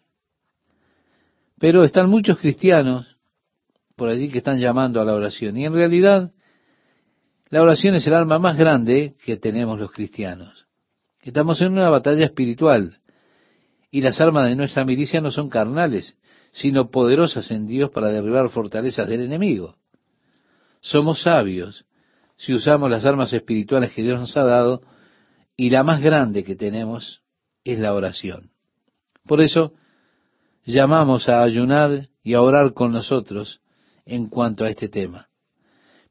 [1.60, 3.18] Pero están muchos cristianos
[3.96, 5.58] por allí que están llamando a la oración.
[5.58, 6.32] Y en realidad,
[7.50, 10.68] la oración es el arma más grande que tenemos los cristianos.
[11.22, 13.00] Estamos en una batalla espiritual.
[13.90, 16.16] Y las armas de nuestra milicia no son carnales,
[16.52, 19.78] sino poderosas en Dios para derribar fortalezas del enemigo.
[20.80, 21.86] Somos sabios
[22.38, 24.84] si usamos las armas espirituales que Dios nos ha dado,
[25.56, 27.24] y la más grande que tenemos
[27.64, 28.52] es la oración.
[29.26, 29.74] Por eso,
[30.68, 33.62] llamamos a ayunar y a orar con nosotros
[34.06, 35.30] en cuanto a este tema.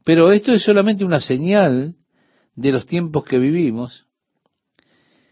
[0.02, 1.94] Pero esto es solamente una señal
[2.54, 4.06] de los tiempos que vivimos,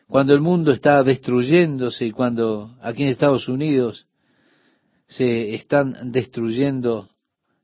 [0.07, 4.07] cuando el mundo está destruyéndose y cuando aquí en Estados Unidos
[5.07, 7.09] se están destruyendo,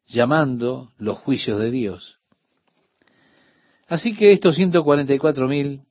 [0.07, 2.19] llamando los juicios de Dios.
[3.87, 5.83] Así que estos 144 mil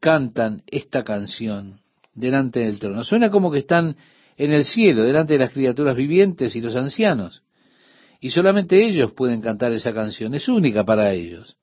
[0.00, 1.80] cantan esta canción
[2.14, 3.04] delante del trono.
[3.04, 3.96] Suena como que están
[4.38, 7.42] en el cielo, delante de las criaturas vivientes y los ancianos.
[8.20, 11.56] Y solamente ellos pueden cantar esa canción, es única para ellos.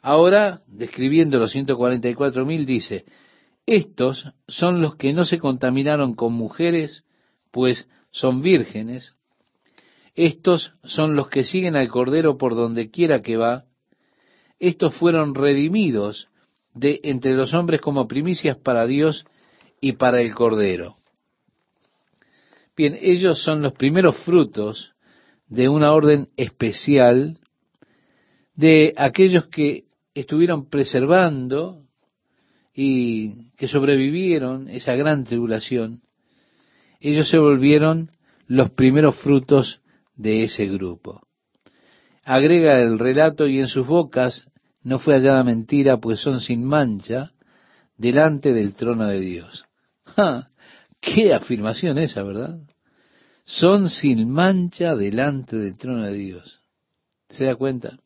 [0.00, 3.04] Ahora, describiendo los 144 mil, dice,
[3.66, 7.04] estos son los que no se contaminaron con mujeres,
[7.50, 9.16] pues son vírgenes.
[10.14, 13.64] Estos son los que siguen al Cordero por donde quiera que va.
[14.60, 16.28] Estos fueron redimidos
[16.74, 19.24] de entre los hombres como primicias para Dios
[19.80, 20.95] y para el Cordero.
[22.76, 24.94] Bien, ellos son los primeros frutos
[25.48, 27.38] de una orden especial
[28.54, 29.84] de aquellos que
[30.14, 31.86] estuvieron preservando
[32.74, 36.02] y que sobrevivieron esa gran tribulación,
[37.00, 38.10] ellos se volvieron
[38.46, 39.80] los primeros frutos
[40.14, 41.22] de ese grupo.
[42.24, 44.48] Agrega el relato y en sus bocas
[44.82, 47.32] no fue hallada mentira, pues son sin mancha
[47.96, 49.64] delante del trono de Dios.
[50.04, 50.50] ¡Ja!
[51.06, 52.58] ¡Qué afirmación esa, verdad!
[53.44, 56.60] Son sin mancha delante del trono de Dios.
[57.28, 58.00] ¿Se da cuenta?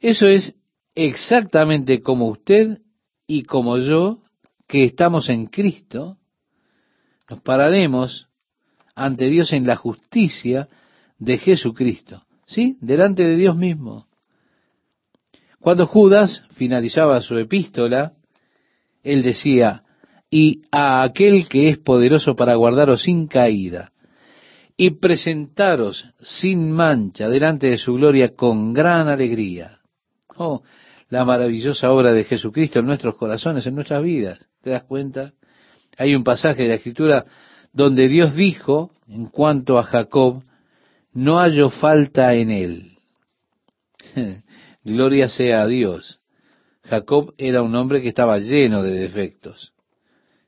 [0.00, 0.54] Eso es
[0.94, 2.78] exactamente como usted
[3.26, 4.22] y como yo,
[4.66, 6.16] que estamos en Cristo,
[7.28, 8.28] nos pararemos
[8.94, 10.68] ante Dios en la justicia
[11.18, 12.78] de Jesucristo, ¿sí?
[12.80, 14.06] Delante de Dios mismo.
[15.60, 18.14] Cuando Judas finalizaba su epístola,
[19.02, 19.84] él decía,
[20.34, 23.92] y a aquel que es poderoso para guardaros sin caída
[24.78, 29.80] y presentaros sin mancha delante de su gloria con gran alegría.
[30.38, 30.62] Oh,
[31.10, 34.40] la maravillosa obra de Jesucristo en nuestros corazones, en nuestras vidas.
[34.62, 35.34] ¿Te das cuenta?
[35.98, 37.26] Hay un pasaje de la Escritura
[37.74, 40.42] donde Dios dijo, en cuanto a Jacob,
[41.12, 42.92] no hallo falta en él.
[44.82, 46.20] Gloria sea a Dios.
[46.84, 49.71] Jacob era un hombre que estaba lleno de defectos.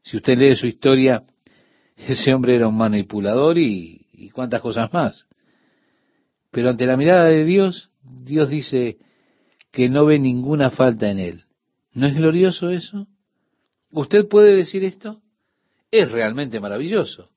[0.04, 1.24] Si usted lee su historia,
[1.96, 5.26] ese hombre era un manipulador y, y cuántas cosas más.
[6.50, 8.98] Pero ante la mirada de Dios, Dios dice
[9.72, 11.44] que no ve ninguna falta en él.
[11.92, 13.08] ¿No es glorioso eso?
[13.90, 15.20] ¿Usted puede decir esto?
[15.90, 17.30] Es realmente maravilloso.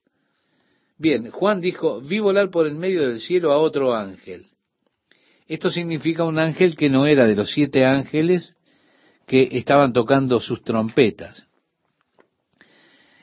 [0.97, 4.47] Bien, Juan dijo, vi volar por el medio del cielo a otro ángel.
[5.47, 8.57] Esto significa un ángel que no era de los siete ángeles
[9.25, 11.46] que estaban tocando sus trompetas.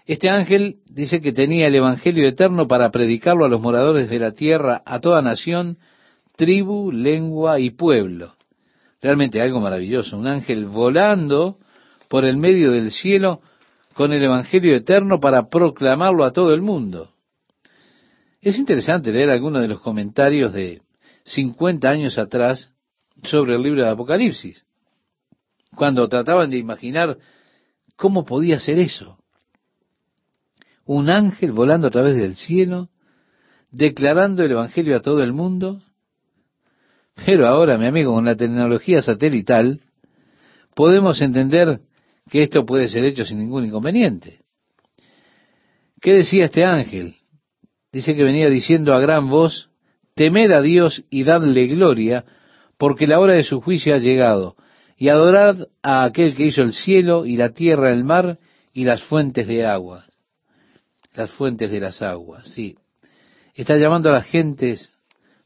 [0.07, 4.33] Este ángel dice que tenía el Evangelio eterno para predicarlo a los moradores de la
[4.33, 5.79] tierra, a toda nación,
[6.37, 8.35] tribu, lengua y pueblo.
[9.01, 11.59] Realmente algo maravilloso, un ángel volando
[12.09, 13.41] por el medio del cielo
[13.95, 17.11] con el Evangelio eterno para proclamarlo a todo el mundo.
[18.43, 20.83] Es interesante leer algunos de los comentarios de
[21.25, 22.75] 50 años atrás
[23.23, 24.67] sobre el libro de Apocalipsis,
[25.75, 27.17] cuando trataban de imaginar
[27.97, 29.19] cómo podía ser eso.
[30.87, 32.91] Un ángel volando a través del cielo,
[33.71, 35.81] declarando el Evangelio a todo el mundo.
[37.25, 39.81] Pero ahora, mi amigo, con la tecnología satelital,
[40.75, 41.81] podemos entender
[42.31, 44.41] que esto puede ser hecho sin ningún inconveniente.
[46.01, 47.17] ¿Qué decía este ángel?
[47.93, 49.71] Dice que venía diciendo a gran voz,
[50.15, 52.25] temed a Dios y dadle gloria,
[52.77, 54.57] porque la hora de su juicio ha llegado,
[54.97, 58.39] y adorad a aquel que hizo el cielo y la tierra, el mar
[58.73, 60.05] y las fuentes de agua.
[61.15, 62.77] Las fuentes de las aguas, sí.
[63.55, 64.91] Está llamando a las gentes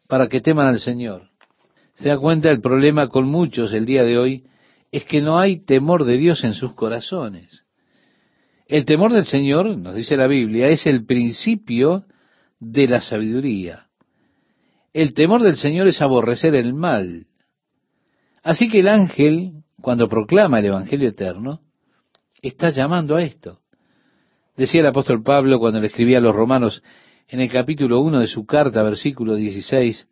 [0.07, 1.29] para que teman al Señor.
[1.95, 4.45] Se da cuenta el problema con muchos el día de hoy
[4.91, 7.67] es que no hay temor de Dios en sus corazones.
[8.67, 12.05] El temor del Señor, nos dice la Biblia, es el principio
[12.61, 13.89] de la sabiduría.
[14.93, 17.27] El temor del Señor es aborrecer el mal.
[18.43, 21.61] Así que el ángel, cuando proclama el Evangelio eterno,
[22.41, 23.61] está llamando a esto.
[24.59, 26.83] Decía el apóstol Pablo cuando le escribía a los romanos
[27.29, 30.09] en el capítulo 1 de su carta, versículo 16,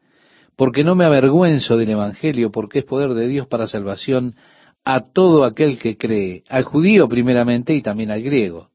[0.55, 4.37] porque no me avergüenzo del Evangelio, porque es poder de Dios para salvación
[4.85, 8.71] a todo aquel que cree, al judío primeramente y también al griego.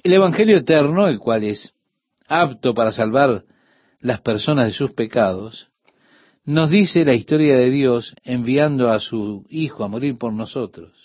[0.00, 1.74] El Evangelio eterno, el cual es
[2.28, 3.42] apto para salvar
[3.98, 5.70] las personas de sus pecados,
[6.44, 10.99] nos dice la historia de Dios enviando a su Hijo a morir por nosotros,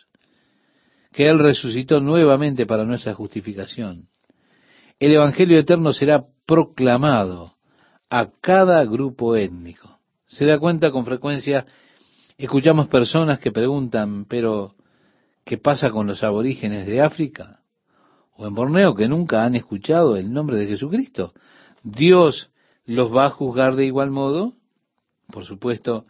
[1.16, 4.10] que Él resucitó nuevamente para nuestra justificación.
[5.00, 7.54] El Evangelio eterno será proclamado
[8.10, 10.00] a cada grupo étnico.
[10.28, 11.66] Se da cuenta con frecuencia,
[12.38, 14.76] escuchamos personas que preguntan, pero
[15.46, 17.62] ¿qué pasa con los aborígenes de África?
[18.38, 21.34] o en Borneo que nunca han escuchado el nombre de Jesucristo.
[21.84, 22.50] ¿Dios
[22.86, 24.54] los va a juzgar de igual modo?
[25.32, 26.06] Por supuesto,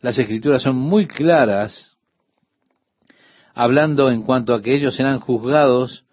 [0.00, 1.95] las escrituras son muy claras
[3.56, 6.04] hablando en cuanto a que ellos serán juzgados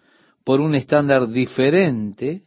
[0.44, 2.42] por un estándar diferente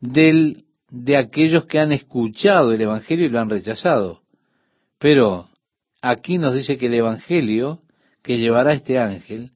[0.00, 4.22] del de aquellos que han escuchado el Evangelio y lo han rechazado.
[4.98, 5.48] Pero
[6.00, 7.82] aquí nos dice que el Evangelio
[8.22, 9.50] que llevará este ángel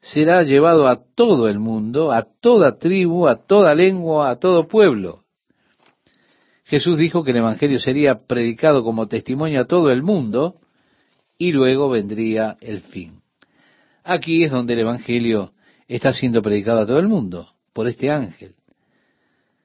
[0.00, 5.24] será llevado a todo el mundo, a toda tribu, a toda lengua, a todo pueblo.
[6.64, 10.54] Jesús dijo que el Evangelio sería predicado como testimonio a todo el mundo
[11.36, 13.23] y luego vendría el fin.
[14.04, 15.52] Aquí es donde el Evangelio
[15.88, 18.54] está siendo predicado a todo el mundo, por este ángel.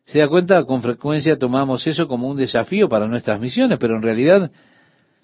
[0.05, 4.01] Se da cuenta, con frecuencia tomamos eso como un desafío para nuestras misiones, pero en
[4.01, 4.49] realidad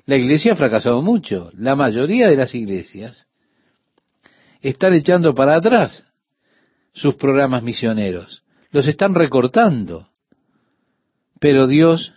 [0.05, 1.49] la iglesia ha fracasado mucho.
[1.57, 3.25] La mayoría de las iglesias
[4.61, 6.11] están echando para atrás
[6.91, 10.09] sus programas misioneros, los están recortando.
[11.39, 12.13] Pero Dios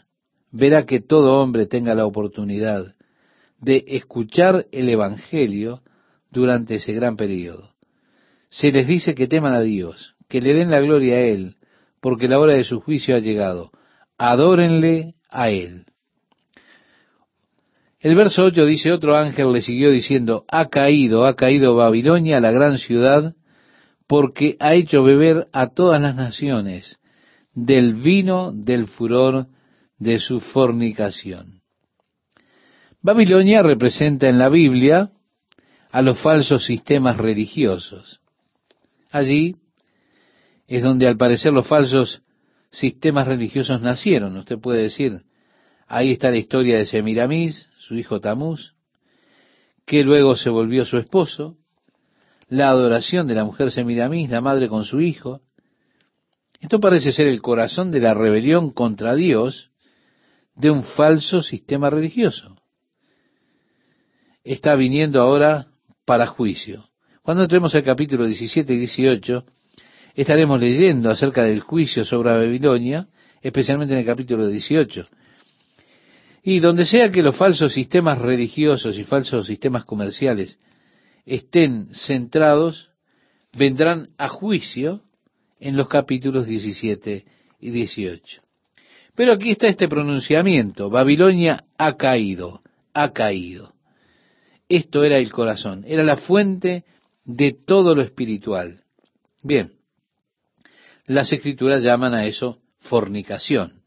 [0.50, 2.96] verá que todo hombre tenga la oportunidad
[3.60, 5.82] de escuchar el Evangelio
[6.30, 7.74] durante ese gran periodo.
[8.50, 11.56] Se les dice que teman a Dios, que le den la gloria a Él,
[12.00, 13.70] porque la hora de su juicio ha llegado.
[14.16, 15.84] Adórenle a Él.
[18.00, 22.52] El verso 8 dice, otro ángel le siguió diciendo, ha caído, ha caído Babilonia, la
[22.52, 23.34] gran ciudad,
[24.06, 26.98] porque ha hecho beber a todas las naciones
[27.54, 29.48] del vino del furor
[29.98, 31.60] de su fornicación.
[33.02, 35.10] Babilonia representa en la Biblia
[35.90, 38.20] a los falsos sistemas religiosos.
[39.10, 39.56] Allí
[40.66, 42.22] es donde al parecer los falsos
[42.70, 44.36] sistemas religiosos nacieron.
[44.36, 45.22] Usted puede decir,
[45.86, 48.74] ahí está la historia de Semiramis, su hijo Tamuz,
[49.86, 51.56] que luego se volvió su esposo,
[52.48, 55.40] la adoración de la mujer Semiramis, la madre con su hijo.
[56.60, 59.70] Esto parece ser el corazón de la rebelión contra Dios
[60.54, 62.56] de un falso sistema religioso.
[64.44, 65.68] Está viniendo ahora
[66.08, 66.88] para juicio.
[67.20, 69.44] Cuando entremos al capítulo 17 y 18,
[70.14, 73.08] estaremos leyendo acerca del juicio sobre Babilonia,
[73.42, 75.04] especialmente en el capítulo 18.
[76.44, 80.58] Y donde sea que los falsos sistemas religiosos y falsos sistemas comerciales
[81.26, 82.88] estén centrados,
[83.54, 85.02] vendrán a juicio
[85.60, 87.26] en los capítulos 17
[87.60, 88.40] y 18.
[89.14, 92.62] Pero aquí está este pronunciamiento, Babilonia ha caído,
[92.94, 93.74] ha caído.
[94.68, 96.84] Esto era el corazón, era la fuente
[97.24, 98.82] de todo lo espiritual.
[99.42, 99.72] Bien,
[101.06, 103.82] las escrituras llaman a eso fornicación.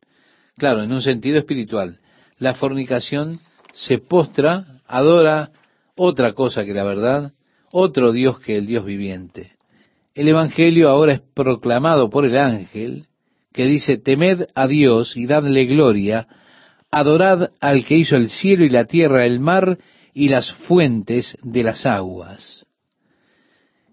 [0.57, 1.99] Claro, en un sentido espiritual.
[2.37, 3.39] La fornicación
[3.73, 5.51] se postra, adora
[5.95, 7.33] otra cosa que la verdad,
[7.71, 9.53] otro Dios que el Dios viviente.
[10.13, 13.05] El Evangelio ahora es proclamado por el ángel
[13.53, 16.27] que dice, temed a Dios y dadle gloria,
[16.89, 19.77] adorad al que hizo el cielo y la tierra, el mar
[20.13, 22.65] y las fuentes de las aguas.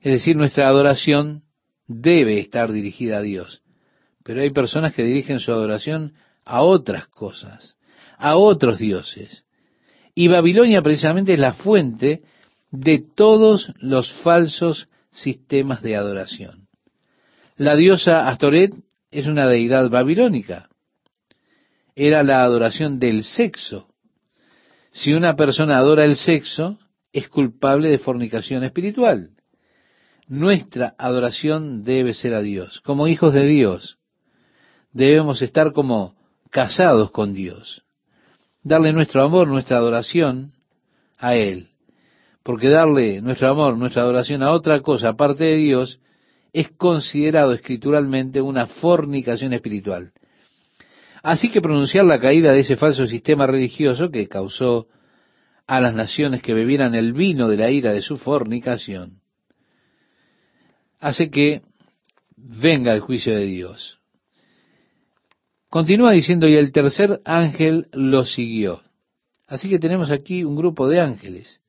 [0.00, 1.42] Es decir, nuestra adoración
[1.86, 3.62] debe estar dirigida a Dios.
[4.24, 6.14] Pero hay personas que dirigen su adoración
[6.44, 7.76] a otras cosas,
[8.16, 9.44] a otros dioses.
[10.14, 12.22] Y Babilonia precisamente es la fuente
[12.70, 16.68] de todos los falsos sistemas de adoración.
[17.56, 18.72] La diosa Astoret
[19.10, 20.68] es una deidad babilónica.
[21.96, 23.87] Era la adoración del sexo.
[24.92, 26.78] Si una persona adora el sexo,
[27.12, 29.30] es culpable de fornicación espiritual.
[30.26, 32.80] Nuestra adoración debe ser a Dios.
[32.82, 33.98] Como hijos de Dios,
[34.92, 36.16] debemos estar como
[36.50, 37.82] casados con Dios.
[38.62, 40.52] Darle nuestro amor, nuestra adoración
[41.16, 41.68] a Él.
[42.42, 46.00] Porque darle nuestro amor, nuestra adoración a otra cosa aparte de Dios
[46.52, 50.12] es considerado escrituralmente una fornicación espiritual.
[51.22, 54.86] Así que pronunciar la caída de ese falso sistema religioso que causó
[55.66, 59.20] a las naciones que bebieran el vino de la ira de su fornicación,
[60.98, 61.62] hace que
[62.36, 63.98] venga el juicio de Dios.
[65.68, 68.82] Continúa diciendo, y el tercer ángel lo siguió.
[69.46, 71.60] Así que tenemos aquí un grupo de ángeles.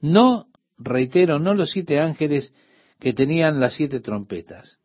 [0.00, 0.46] No,
[0.78, 2.52] reitero, no los siete ángeles
[3.00, 4.78] que tenían las siete trompetas.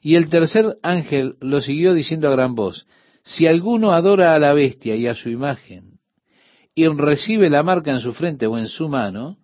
[0.00, 2.86] Y el tercer ángel lo siguió diciendo a gran voz,
[3.28, 6.00] si alguno adora a la bestia y a su imagen,
[6.74, 9.36] y recibe la marca en su frente o en su mano,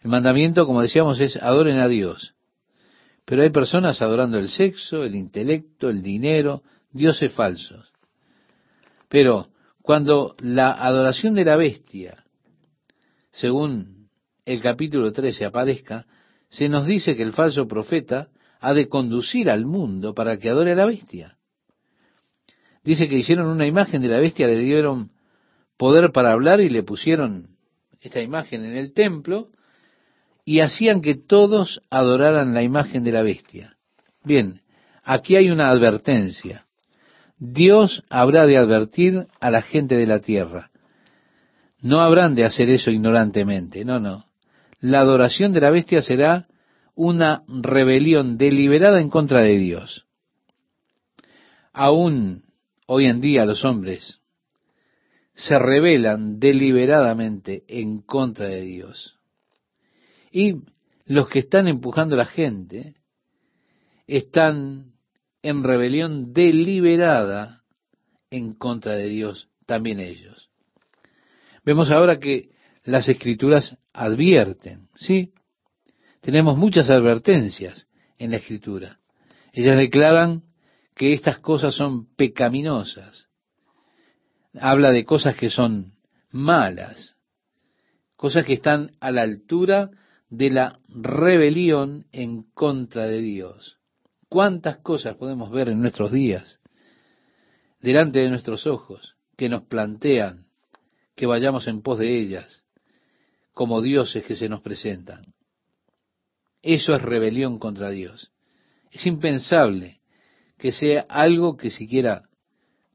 [0.00, 2.34] el mandamiento, como decíamos, es adoren a Dios.
[3.24, 7.92] Pero hay personas adorando el sexo, el intelecto, el dinero, dioses falsos.
[9.08, 9.46] Pero
[9.80, 12.24] cuando la adoración de la bestia,
[13.30, 14.08] según
[14.44, 16.06] el capítulo 13 aparezca,
[16.48, 20.72] se nos dice que el falso profeta ha de conducir al mundo para que adore
[20.72, 21.37] a la bestia.
[22.88, 25.10] Dice que hicieron una imagen de la bestia, le dieron
[25.76, 27.50] poder para hablar y le pusieron
[28.00, 29.48] esta imagen en el templo
[30.46, 33.76] y hacían que todos adoraran la imagen de la bestia.
[34.24, 34.62] Bien,
[35.04, 36.64] aquí hay una advertencia.
[37.36, 40.70] Dios habrá de advertir a la gente de la tierra.
[41.82, 44.24] No habrán de hacer eso ignorantemente, no, no
[44.80, 46.46] la adoración de la bestia será
[46.94, 50.06] una rebelión deliberada en contra de Dios.
[51.74, 52.47] Aún
[52.90, 54.20] hoy en día los hombres
[55.34, 59.16] se rebelan deliberadamente en contra de Dios.
[60.32, 60.56] Y
[61.04, 62.94] los que están empujando a la gente
[64.06, 64.94] están
[65.42, 67.62] en rebelión deliberada
[68.30, 70.50] en contra de Dios, también ellos.
[71.64, 72.50] Vemos ahora que
[72.84, 75.32] las escrituras advierten, ¿sí?
[76.20, 77.86] Tenemos muchas advertencias
[78.16, 78.98] en la escritura.
[79.52, 80.47] Ellas declaran
[80.98, 83.28] que estas cosas son pecaminosas.
[84.60, 85.92] Habla de cosas que son
[86.30, 87.16] malas,
[88.16, 89.90] cosas que están a la altura
[90.28, 93.78] de la rebelión en contra de Dios.
[94.28, 96.58] ¿Cuántas cosas podemos ver en nuestros días,
[97.80, 100.44] delante de nuestros ojos, que nos plantean
[101.14, 102.62] que vayamos en pos de ellas?
[103.58, 105.34] como dioses que se nos presentan.
[106.62, 108.30] Eso es rebelión contra Dios.
[108.88, 109.97] Es impensable
[110.58, 112.28] que sea algo que siquiera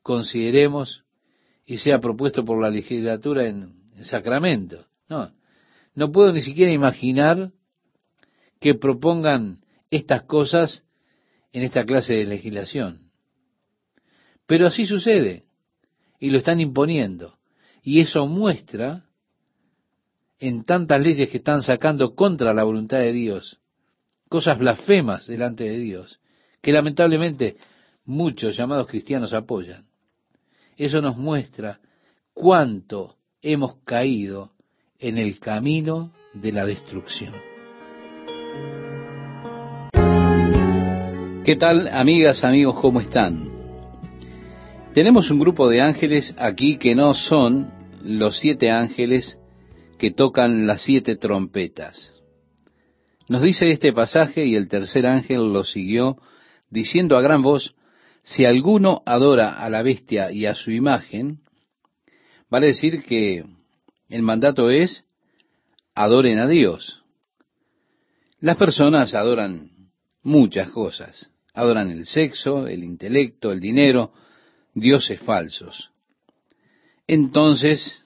[0.01, 1.05] consideremos
[1.65, 4.85] y sea propuesto por la legislatura en, en Sacramento.
[5.09, 5.31] No,
[5.95, 7.51] no puedo ni siquiera imaginar
[8.59, 9.59] que propongan
[9.89, 10.83] estas cosas
[11.51, 13.11] en esta clase de legislación.
[14.45, 15.45] Pero así sucede,
[16.19, 17.37] y lo están imponiendo.
[17.81, 19.05] Y eso muestra
[20.39, 23.59] en tantas leyes que están sacando contra la voluntad de Dios,
[24.29, 26.19] cosas blasfemas delante de Dios,
[26.63, 27.57] que lamentablemente
[28.05, 29.85] muchos llamados cristianos apoyan.
[30.77, 31.81] Eso nos muestra
[32.33, 34.53] cuánto hemos caído
[34.97, 37.33] en el camino de la destrucción.
[41.43, 43.51] ¿Qué tal, amigas, amigos, cómo están?
[44.93, 47.73] Tenemos un grupo de ángeles aquí que no son
[48.05, 49.37] los siete ángeles
[49.99, 52.13] que tocan las siete trompetas.
[53.27, 56.17] Nos dice este pasaje y el tercer ángel lo siguió
[56.73, 57.75] diciendo a gran voz,
[58.23, 61.39] si alguno adora a la bestia y a su imagen,
[62.49, 63.45] vale decir que
[64.09, 65.05] el mandato es
[65.93, 67.03] adoren a Dios.
[68.39, 69.69] Las personas adoran
[70.23, 71.29] muchas cosas.
[71.53, 74.11] Adoran el sexo, el intelecto, el dinero,
[74.73, 75.91] dioses falsos.
[77.05, 78.03] Entonces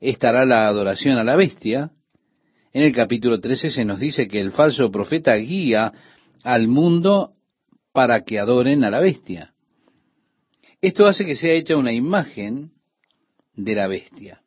[0.00, 1.92] estará la adoración a la bestia.
[2.74, 5.92] En el capítulo 13 se nos dice que el falso profeta guía
[6.44, 7.37] al mundo
[7.98, 9.54] para que adoren a la bestia.
[10.80, 12.70] Esto hace que sea hecha una imagen
[13.56, 14.40] de la bestia.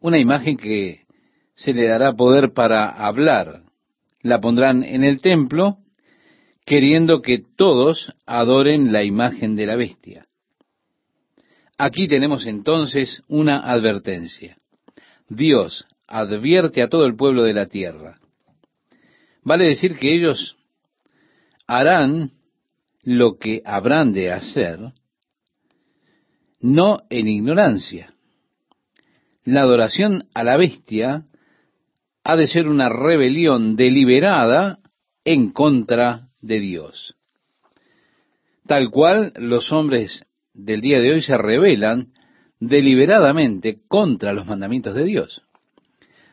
[0.00, 1.02] Una imagen que
[1.54, 3.64] se le dará poder para hablar.
[4.22, 5.76] La pondrán en el templo
[6.64, 10.26] queriendo que todos adoren la imagen de la bestia.
[11.76, 14.56] Aquí tenemos entonces una advertencia.
[15.28, 18.20] Dios advierte a todo el pueblo de la tierra.
[19.42, 20.56] Vale decir que ellos
[21.70, 22.32] harán
[23.04, 24.80] lo que habrán de hacer,
[26.58, 28.12] no en ignorancia.
[29.44, 31.26] La adoración a la bestia
[32.24, 34.80] ha de ser una rebelión deliberada
[35.24, 37.14] en contra de Dios.
[38.66, 42.12] Tal cual los hombres del día de hoy se rebelan
[42.58, 45.42] deliberadamente contra los mandamientos de Dios.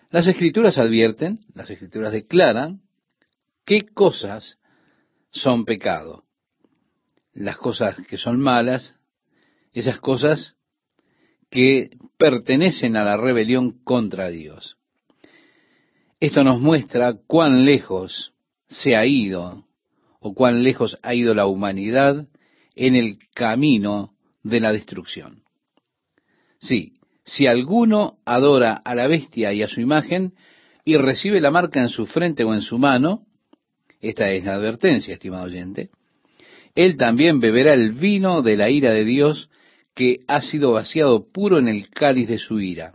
[0.09, 2.81] Las escrituras advierten, las escrituras declaran
[3.65, 4.57] qué cosas
[5.31, 6.23] son pecado.
[7.33, 8.95] Las cosas que son malas,
[9.73, 10.55] esas cosas
[11.49, 14.77] que pertenecen a la rebelión contra Dios.
[16.19, 18.33] Esto nos muestra cuán lejos
[18.67, 19.67] se ha ido
[20.19, 22.27] o cuán lejos ha ido la humanidad
[22.75, 25.43] en el camino de la destrucción.
[26.59, 30.33] Sí, si alguno adora a la bestia y a su imagen
[30.85, 33.26] y recibe la marca en su frente o en su mano,
[34.01, 35.89] esta es la advertencia, estimado oyente,
[36.75, 39.49] él también beberá el vino de la ira de Dios
[39.95, 42.93] que ha sido vaciado puro en el cáliz de su ira,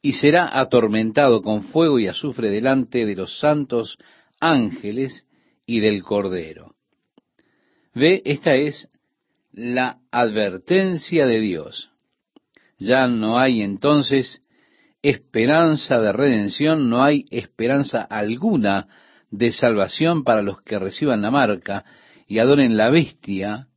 [0.00, 3.98] y será atormentado con fuego y azufre delante de los santos
[4.40, 5.26] ángeles
[5.66, 6.74] y del Cordero.
[7.94, 8.88] Ve, esta es
[9.52, 11.90] la advertencia de Dios.
[12.78, 14.40] Ya no hay entonces
[15.02, 18.88] esperanza de redención, no hay esperanza alguna
[19.30, 21.84] de salvación para los que reciban la marca
[22.26, 23.68] y adoren la bestia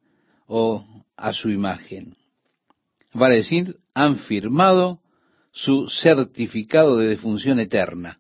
[0.48, 0.86] o
[1.16, 2.16] a su imagen.
[3.14, 5.02] Vale decir, han firmado
[5.52, 8.20] su certificado de defunción eterna.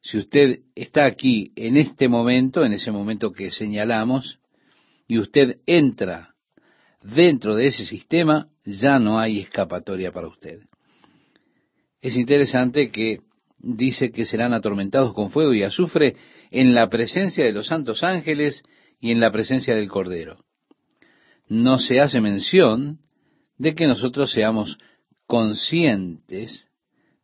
[0.00, 4.40] Si usted está aquí en este momento, en ese momento que señalamos,
[5.06, 6.34] y usted entra
[7.02, 10.60] dentro de ese sistema, ya no hay escapatoria para usted.
[12.00, 13.20] Es interesante que
[13.62, 16.16] dice que serán atormentados con fuego y azufre
[16.50, 18.62] en la presencia de los santos ángeles
[19.00, 20.44] y en la presencia del Cordero.
[21.48, 22.98] No se hace mención
[23.58, 24.78] de que nosotros seamos
[25.26, 26.66] conscientes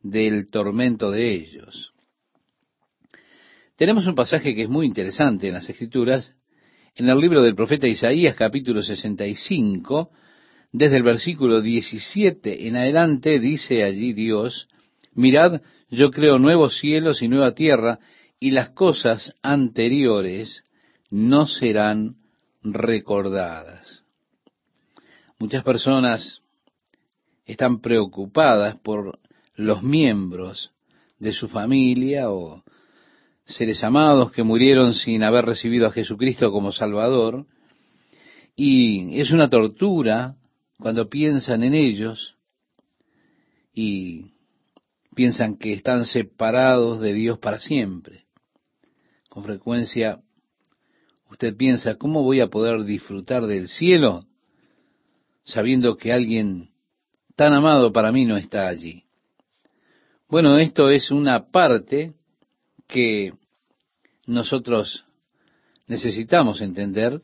[0.01, 1.93] del tormento de ellos.
[3.75, 6.33] Tenemos un pasaje que es muy interesante en las Escrituras,
[6.95, 10.09] en el libro del profeta Isaías capítulo 65,
[10.71, 14.67] desde el versículo 17 en adelante, dice allí Dios,
[15.19, 17.99] mirad, yo creo nuevos cielos y nueva tierra,
[18.39, 20.63] y las cosas anteriores
[21.09, 22.15] no serán
[22.63, 24.03] recordadas.
[25.39, 26.41] Muchas personas
[27.45, 29.19] están preocupadas por
[29.55, 30.71] los miembros
[31.17, 32.63] de su familia o
[33.45, 37.45] seres amados que murieron sin haber recibido a Jesucristo como Salvador.
[38.55, 40.35] Y es una tortura
[40.77, 42.35] cuando piensan en ellos
[43.73, 44.33] y
[45.19, 48.23] piensan que están separados de Dios para siempre.
[49.27, 50.21] Con frecuencia
[51.29, 54.23] usted piensa, ¿cómo voy a poder disfrutar del cielo
[55.43, 56.69] sabiendo que alguien
[57.35, 59.03] tan amado para mí no está allí.
[60.29, 62.13] Bueno, esto es una parte
[62.87, 63.33] que
[64.25, 65.03] nosotros
[65.85, 67.21] necesitamos entender.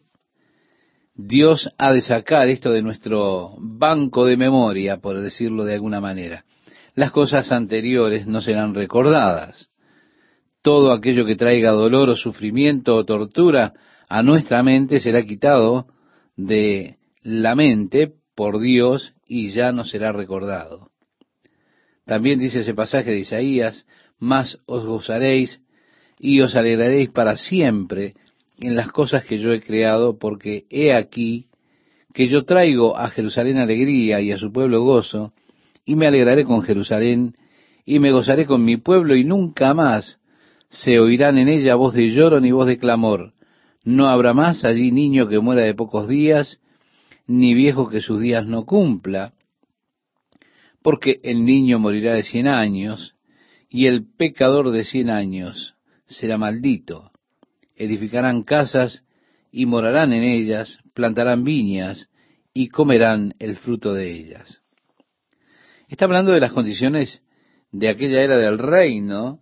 [1.14, 6.44] Dios ha de sacar esto de nuestro banco de memoria, por decirlo de alguna manera.
[6.96, 9.70] Las cosas anteriores no serán recordadas.
[10.62, 13.74] Todo aquello que traiga dolor o sufrimiento o tortura
[14.08, 15.88] a nuestra mente será quitado
[16.38, 20.90] de la mente por Dios y ya no será recordado.
[22.06, 23.86] También dice ese pasaje de Isaías,
[24.18, 25.62] más os gozaréis
[26.20, 28.14] y os alegraréis para siempre
[28.60, 31.48] en las cosas que yo he creado, porque he aquí
[32.14, 35.34] que yo traigo a Jerusalén alegría y a su pueblo gozo,
[35.86, 37.36] y me alegraré con Jerusalén,
[37.86, 40.18] y me gozaré con mi pueblo, y nunca más
[40.70, 43.34] se oirán en ella voz de lloro ni voz de clamor.
[43.84, 46.60] No habrá más allí niño que muera de pocos días,
[47.28, 49.34] ni viejo que sus días no cumpla,
[50.82, 53.16] porque el niño morirá de cien años,
[53.70, 55.76] y el pecador de cien años
[56.08, 57.12] será maldito.
[57.76, 59.04] Edificarán casas
[59.52, 62.10] y morarán en ellas, plantarán viñas
[62.54, 64.62] y comerán el fruto de ellas.
[65.88, 67.22] Está hablando de las condiciones
[67.72, 69.40] de aquella era del reino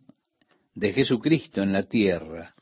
[0.76, 2.54] de Jesucristo en la tierra.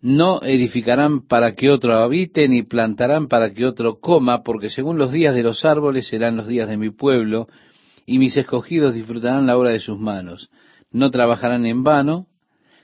[0.00, 5.12] No edificarán para que otro habite, ni plantarán para que otro coma, porque según los
[5.12, 7.48] días de los árboles serán los días de mi pueblo,
[8.06, 10.50] y mis escogidos disfrutarán la obra de sus manos.
[10.90, 12.26] No trabajarán en vano,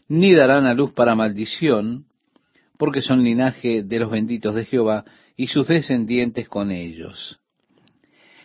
[0.09, 2.07] ni darán a luz para maldición,
[2.79, 5.05] porque son linaje de los benditos de Jehová,
[5.37, 7.41] y sus descendientes con ellos.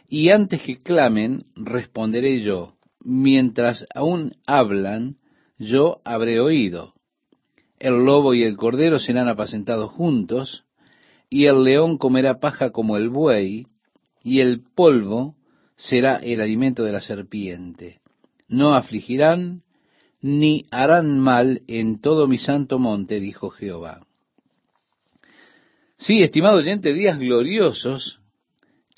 [0.09, 5.17] Y antes que clamen, responderé yo, mientras aún hablan,
[5.57, 6.93] yo habré oído
[7.79, 10.65] el lobo y el cordero serán apacentados juntos,
[11.29, 13.67] y el león comerá paja como el buey,
[14.23, 15.35] y el polvo
[15.75, 18.01] será el alimento de la serpiente.
[18.47, 19.63] No afligirán,
[20.21, 24.05] ni harán mal en todo mi santo monte, dijo Jehová.
[25.97, 28.18] Sí, estimado oyente, días gloriosos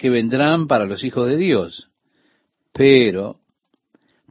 [0.02, 1.92] que vendrán para los hijos de Dios,
[2.74, 3.40] pero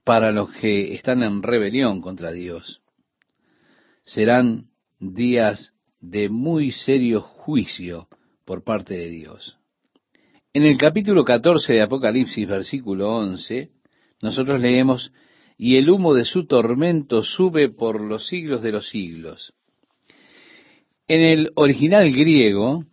[0.02, 2.82] para los que están en rebelión contra Dios
[4.02, 8.08] serán días de muy serio juicio
[8.44, 9.58] por parte de Dios.
[10.52, 13.70] En el capítulo 14 de Apocalipsis, versículo 11,
[14.22, 15.12] nosotros leemos,
[15.56, 19.54] y el humo de su tormento sube por los siglos de los siglos.
[21.06, 22.86] En el original griego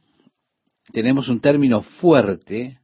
[0.91, 2.79] tenemos un término fuerte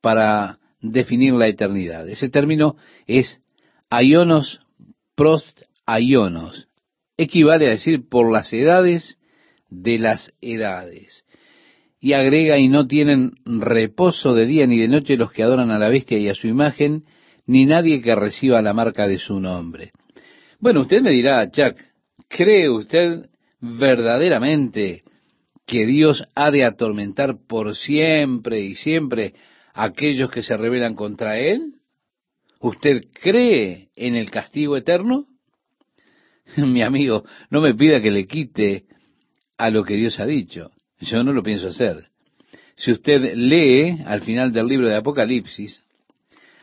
[0.00, 2.08] para definir la eternidad.
[2.08, 2.76] Ese término
[3.06, 3.40] es
[3.90, 4.60] aionos
[5.14, 6.68] prost aionos,
[7.16, 9.18] equivale a decir por las edades
[9.68, 11.24] de las edades.
[12.00, 15.78] Y agrega, y no tienen reposo de día ni de noche los que adoran a
[15.78, 17.04] la bestia y a su imagen,
[17.46, 19.90] ni nadie que reciba la marca de su nombre.
[20.60, 21.76] Bueno, usted me dirá, Chuck,
[22.28, 23.28] ¿cree usted
[23.60, 25.02] verdaderamente
[25.68, 29.34] que Dios ha de atormentar por siempre y siempre
[29.74, 31.74] a aquellos que se rebelan contra Él?
[32.58, 35.26] ¿Usted cree en el castigo eterno?
[36.56, 38.86] mi amigo, no me pida que le quite
[39.58, 40.70] a lo que Dios ha dicho.
[41.00, 41.98] Yo no lo pienso hacer.
[42.74, 45.84] Si usted lee al final del libro de Apocalipsis,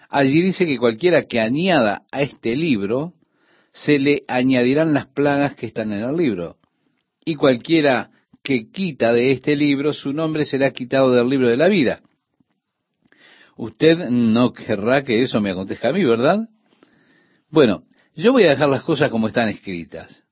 [0.09, 3.13] allí dice que cualquiera que añada a este libro,
[3.71, 6.57] se le añadirán las plagas que están en el libro.
[7.23, 8.09] Y cualquiera
[8.45, 12.01] que quita de este libro, su nombre será quitado del libro de la vida.
[13.57, 16.47] Usted no querrá que eso me acontezca a mí, ¿verdad?
[17.49, 17.83] Bueno,
[18.15, 20.23] yo voy a dejar las cosas como están escritas.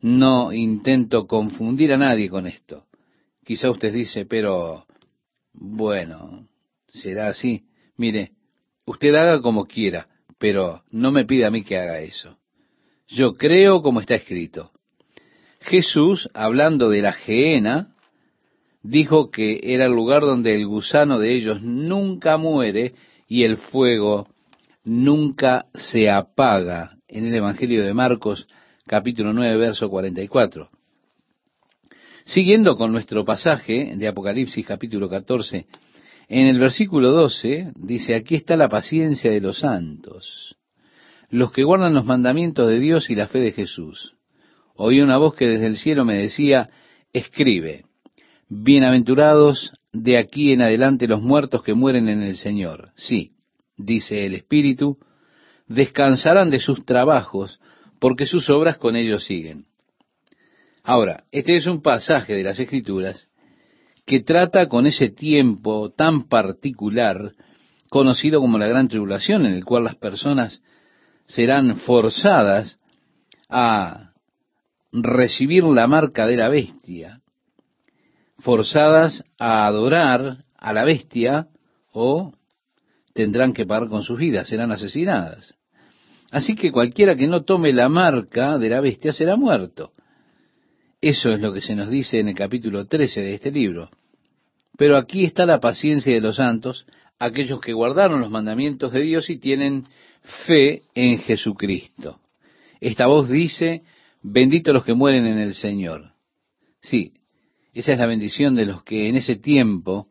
[0.00, 2.86] No intento confundir a nadie con esto.
[3.44, 4.86] Quizá usted dice, pero
[5.52, 6.48] bueno,
[6.88, 7.66] será así.
[7.96, 8.32] Mire,
[8.86, 10.08] usted haga como quiera,
[10.38, 12.38] pero no me pida a mí que haga eso.
[13.08, 14.70] Yo creo como está escrito.
[15.68, 17.94] Jesús, hablando de la geena,
[18.82, 22.94] dijo que era el lugar donde el gusano de ellos nunca muere
[23.28, 24.28] y el fuego
[24.82, 28.48] nunca se apaga en el Evangelio de Marcos
[28.86, 30.70] capítulo 9 verso 44.
[32.24, 35.66] Siguiendo con nuestro pasaje de Apocalipsis capítulo 14,
[36.28, 40.56] en el versículo 12 dice, aquí está la paciencia de los santos,
[41.28, 44.17] los que guardan los mandamientos de Dios y la fe de Jesús.
[44.80, 46.70] Oí una voz que desde el cielo me decía,
[47.12, 47.84] escribe,
[48.48, 52.92] bienaventurados de aquí en adelante los muertos que mueren en el Señor.
[52.94, 53.32] Sí,
[53.76, 54.96] dice el Espíritu,
[55.66, 57.58] descansarán de sus trabajos,
[57.98, 59.64] porque sus obras con ellos siguen.
[60.84, 63.26] Ahora, este es un pasaje de las Escrituras
[64.06, 67.32] que trata con ese tiempo tan particular,
[67.90, 70.62] conocido como la gran tribulación, en el cual las personas
[71.26, 72.78] serán forzadas
[73.48, 74.07] a
[74.92, 77.20] recibir la marca de la bestia,
[78.38, 81.48] forzadas a adorar a la bestia
[81.92, 82.32] o
[83.12, 85.54] tendrán que pagar con sus vidas, serán asesinadas.
[86.30, 89.92] Así que cualquiera que no tome la marca de la bestia será muerto.
[91.00, 93.88] Eso es lo que se nos dice en el capítulo 13 de este libro.
[94.76, 96.86] Pero aquí está la paciencia de los santos,
[97.18, 99.84] aquellos que guardaron los mandamientos de Dios y tienen
[100.46, 102.20] fe en Jesucristo.
[102.80, 103.82] Esta voz dice,
[104.22, 106.12] bendito los que mueren en el Señor.
[106.80, 107.12] Sí,
[107.74, 110.08] esa es la bendición de los que en ese tiempo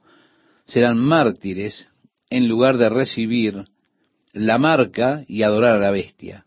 [0.66, 1.90] serán mártires
[2.30, 3.66] en lugar de recibir
[4.34, 6.46] la marca y adorar a la bestia.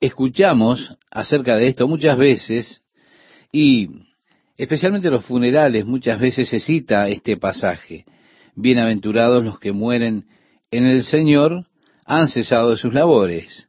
[0.00, 2.82] Escuchamos acerca de esto muchas veces
[3.52, 3.90] y
[4.56, 8.06] especialmente en los funerales muchas veces se cita este pasaje.
[8.54, 10.26] Bienaventurados los que mueren
[10.70, 11.66] en el Señor
[12.06, 13.68] han cesado de sus labores.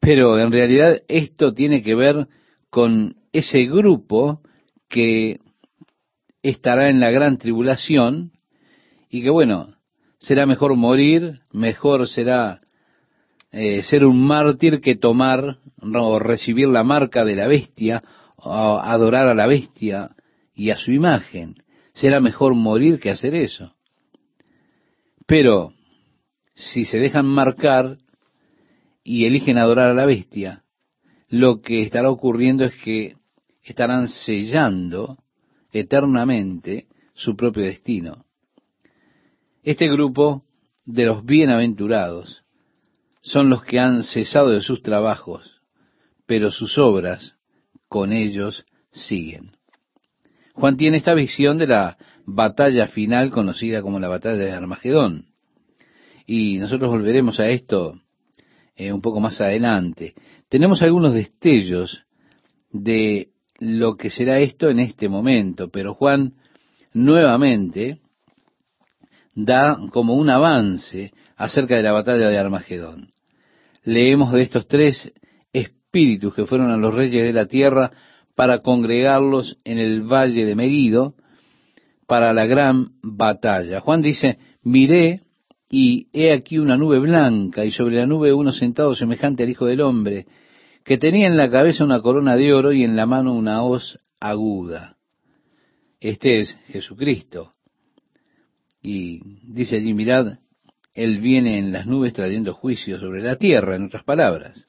[0.00, 2.28] Pero en realidad esto tiene que ver
[2.70, 4.40] con ese grupo
[4.88, 5.40] que
[6.42, 8.32] estará en la gran tribulación
[9.10, 9.74] y que bueno,
[10.18, 12.60] será mejor morir, mejor será
[13.50, 18.02] eh, ser un mártir que tomar o recibir la marca de la bestia,
[18.36, 20.10] o adorar a la bestia
[20.54, 21.56] y a su imagen.
[21.92, 23.74] Será mejor morir que hacer eso.
[25.26, 25.72] Pero
[26.54, 27.98] si se dejan marcar
[29.02, 30.62] y eligen adorar a la bestia,
[31.28, 33.16] lo que estará ocurriendo es que
[33.62, 35.18] estarán sellando
[35.72, 38.24] eternamente su propio destino.
[39.62, 40.44] Este grupo
[40.84, 42.44] de los bienaventurados
[43.20, 45.60] son los que han cesado de sus trabajos,
[46.26, 47.36] pero sus obras
[47.88, 49.52] con ellos siguen.
[50.54, 55.26] Juan tiene esta visión de la batalla final conocida como la batalla de Armagedón.
[56.26, 58.00] Y nosotros volveremos a esto
[58.76, 60.14] eh, un poco más adelante.
[60.48, 62.04] Tenemos algunos destellos
[62.70, 63.28] de
[63.58, 66.34] lo que será esto en este momento, pero Juan
[66.94, 68.00] nuevamente
[69.34, 73.12] da como un avance acerca de la batalla de Armagedón.
[73.84, 75.12] Leemos de estos tres
[75.52, 77.92] espíritus que fueron a los reyes de la tierra
[78.34, 81.14] para congregarlos en el valle de Meguido
[82.06, 83.80] para la gran batalla.
[83.80, 85.22] Juan dice, miré
[85.70, 89.66] y he aquí una nube blanca y sobre la nube uno sentado semejante al Hijo
[89.66, 90.26] del Hombre,
[90.84, 93.98] que tenía en la cabeza una corona de oro y en la mano una hoz
[94.20, 94.96] aguda.
[96.00, 97.52] Este es Jesucristo.
[98.82, 100.38] Y dice allí, mirad,
[100.94, 104.66] Él viene en las nubes trayendo juicio sobre la tierra, en otras palabras.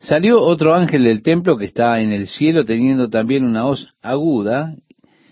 [0.00, 4.74] Salió otro ángel del templo que está en el cielo teniendo también una hoz aguda,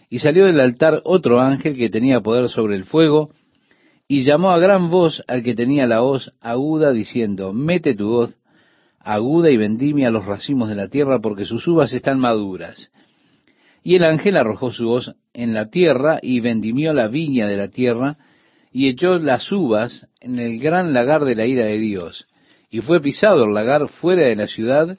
[0.09, 3.31] y salió del altar otro ángel que tenía poder sobre el fuego,
[4.11, 8.37] y llamó a gran voz al que tenía la hoz aguda, diciendo, mete tu hoz
[8.99, 12.91] aguda y vendimia los racimos de la tierra, porque sus uvas están maduras.
[13.85, 17.69] Y el ángel arrojó su hoz en la tierra y vendimió la viña de la
[17.69, 18.17] tierra
[18.73, 22.27] y echó las uvas en el gran lagar de la ira de Dios.
[22.69, 24.99] Y fue pisado el lagar fuera de la ciudad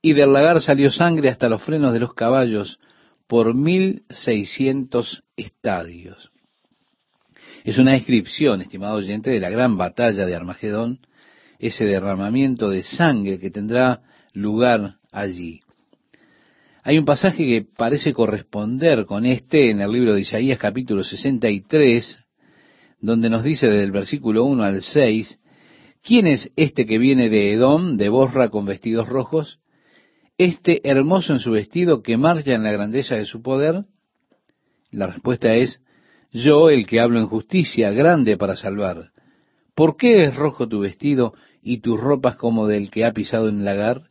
[0.00, 2.78] y del lagar salió sangre hasta los frenos de los caballos
[3.26, 6.31] por mil seiscientos estadios.
[7.64, 10.98] Es una descripción, estimado oyente, de la gran batalla de Armagedón,
[11.58, 14.02] ese derramamiento de sangre que tendrá
[14.32, 15.60] lugar allí.
[16.82, 22.24] Hay un pasaje que parece corresponder con este en el libro de Isaías capítulo 63,
[22.98, 25.38] donde nos dice desde el versículo 1 al 6,
[26.02, 29.60] ¿quién es este que viene de Edom, de Borra con vestidos rojos?
[30.36, 33.84] Este hermoso en su vestido que marcha en la grandeza de su poder?
[34.90, 35.80] La respuesta es,
[36.32, 39.10] yo el que hablo en justicia, grande para salvar.
[39.74, 43.64] ¿Por qué es rojo tu vestido y tus ropas como del que ha pisado en
[43.64, 44.02] lagar?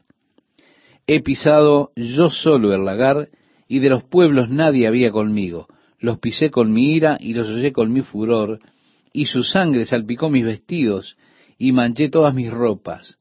[1.07, 3.29] He pisado yo solo el lagar,
[3.67, 5.67] y de los pueblos nadie había conmigo.
[5.99, 8.59] Los pisé con mi ira y los hollé con mi furor,
[9.13, 11.17] y su sangre salpicó mis vestidos,
[11.57, 13.17] y manché todas mis ropas,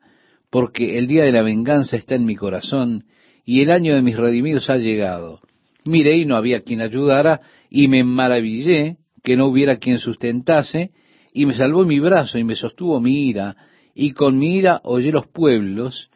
[0.50, 3.04] porque el día de la venganza está en mi corazón,
[3.44, 5.40] y el año de mis redimidos ha llegado.
[5.84, 7.40] Miré y no había quien ayudara,
[7.70, 10.90] y me maravillé que no hubiera quien sustentase,
[11.32, 13.56] y me salvó mi brazo y me sostuvo mi ira,
[13.94, 16.10] y con mi ira hollé los pueblos,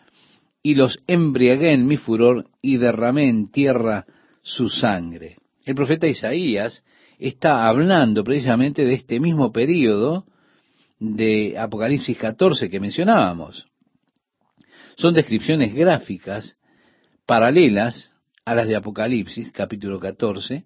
[0.62, 4.06] y los embriagué en mi furor y derramé en tierra
[4.42, 5.36] su sangre.
[5.64, 6.82] El profeta Isaías
[7.18, 10.24] está hablando precisamente de este mismo periodo
[10.98, 13.66] de Apocalipsis 14 que mencionábamos.
[14.96, 16.56] Son descripciones gráficas
[17.26, 18.10] paralelas
[18.44, 20.64] a las de Apocalipsis capítulo 14.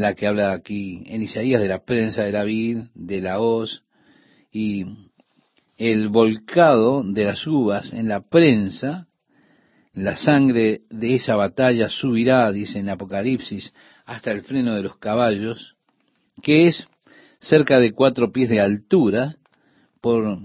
[0.00, 3.82] La que habla aquí en Isaías de la prensa de la vid, de la hoz,
[4.50, 4.84] y
[5.76, 9.08] el volcado de las uvas en la prensa,
[9.92, 13.72] la sangre de esa batalla subirá, dice en Apocalipsis,
[14.04, 15.76] hasta el freno de los caballos,
[16.42, 16.86] que es
[17.40, 19.36] cerca de cuatro pies de altura
[20.00, 20.38] por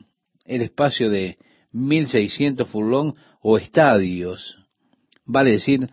[0.45, 1.37] el espacio de
[1.71, 4.57] 1600 furlong o estadios,
[5.25, 5.89] vale decir,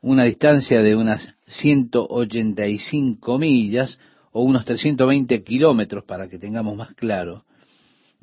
[0.00, 3.98] una distancia de unas 185 millas
[4.32, 7.44] o unos 320 kilómetros para que tengamos más claro,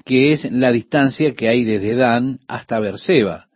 [0.04, 3.48] que es la distancia que hay desde Dan hasta Berseba.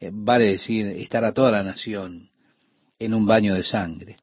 [0.00, 2.30] Eh, vale decir, estará toda la nación
[2.98, 4.16] en un baño de sangre.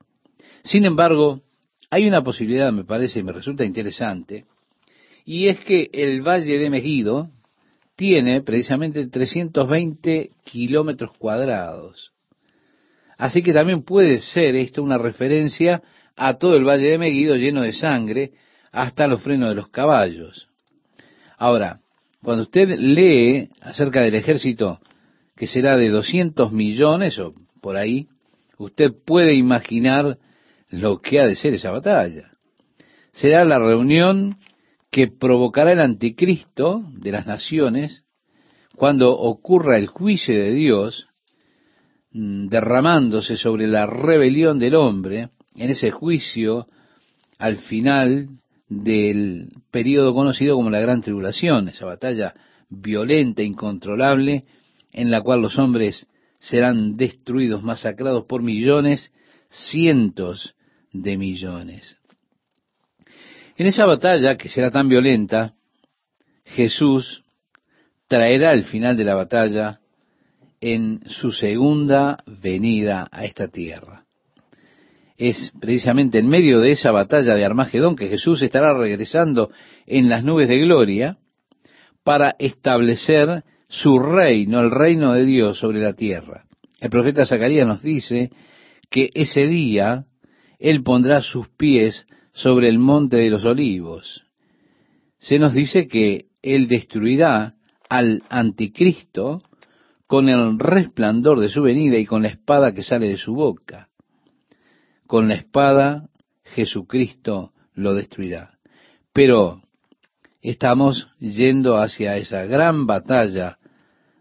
[0.63, 1.41] Sin embargo,
[1.89, 4.45] hay una posibilidad, me parece, y me resulta interesante,
[5.25, 7.29] y es que el Valle de Megido
[7.95, 12.12] tiene precisamente 320 kilómetros cuadrados.
[13.17, 15.81] Así que también puede ser esto una referencia
[16.15, 18.31] a todo el Valle de Megido lleno de sangre
[18.71, 20.47] hasta los frenos de los caballos.
[21.37, 21.79] Ahora,
[22.23, 24.79] cuando usted lee acerca del ejército
[25.35, 28.07] que será de 200 millones o por ahí,
[28.57, 30.17] usted puede imaginar
[30.69, 32.31] lo que ha de ser esa batalla.
[33.11, 34.37] Será la reunión
[34.89, 38.03] que provocará el anticristo de las naciones
[38.75, 41.07] cuando ocurra el juicio de Dios
[42.13, 46.67] derramándose sobre la rebelión del hombre en ese juicio
[47.39, 48.29] al final
[48.69, 52.33] del periodo conocido como la Gran Tribulación, esa batalla
[52.69, 54.45] violenta, incontrolable,
[54.91, 56.07] en la cual los hombres
[56.39, 59.11] serán destruidos, masacrados por millones,
[59.49, 60.55] cientos
[60.91, 61.97] de millones.
[63.55, 65.53] En esa batalla, que será tan violenta,
[66.45, 67.23] Jesús
[68.07, 69.79] traerá el final de la batalla
[70.65, 74.05] en su segunda venida a esta tierra.
[75.17, 79.51] Es precisamente en medio de esa batalla de Armagedón que Jesús estará regresando
[79.85, 81.17] en las nubes de gloria
[82.05, 86.45] para establecer su reino, el reino de Dios sobre la tierra.
[86.79, 88.31] El profeta Zacarías nos dice
[88.89, 90.05] que ese día
[90.59, 94.23] Él pondrá sus pies sobre el monte de los olivos.
[95.19, 97.55] Se nos dice que Él destruirá
[97.89, 99.43] al anticristo
[100.13, 103.89] con el resplandor de su venida y con la espada que sale de su boca.
[105.07, 106.07] Con la espada
[106.43, 108.59] Jesucristo lo destruirá.
[109.11, 109.63] Pero
[110.39, 113.57] estamos yendo hacia esa gran batalla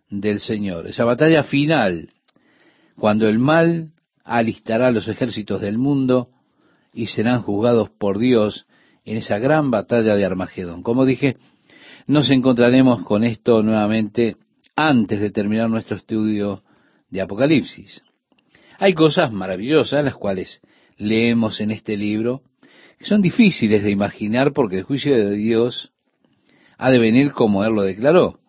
[0.08, 2.08] del Señor, esa batalla final,
[2.96, 3.92] cuando el mal
[4.24, 6.30] alistará los ejércitos del mundo
[6.94, 8.64] y serán juzgados por Dios
[9.04, 10.82] en esa gran batalla de Armagedón.
[10.82, 11.36] Como dije,
[12.06, 14.38] nos encontraremos con esto nuevamente
[14.88, 16.64] antes de terminar nuestro estudio
[17.08, 18.02] de Apocalipsis.
[18.78, 20.60] Hay cosas maravillosas las cuales
[20.96, 22.42] leemos en este libro
[22.98, 25.92] que son difíciles de imaginar porque el juicio de Dios
[26.78, 28.40] ha de venir como Él lo declaró.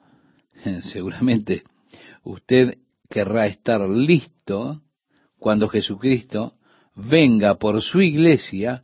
[0.81, 1.63] Seguramente
[2.23, 2.79] usted
[3.11, 4.81] querrá estar listo
[5.37, 6.53] cuando Jesucristo
[6.95, 8.83] venga por su iglesia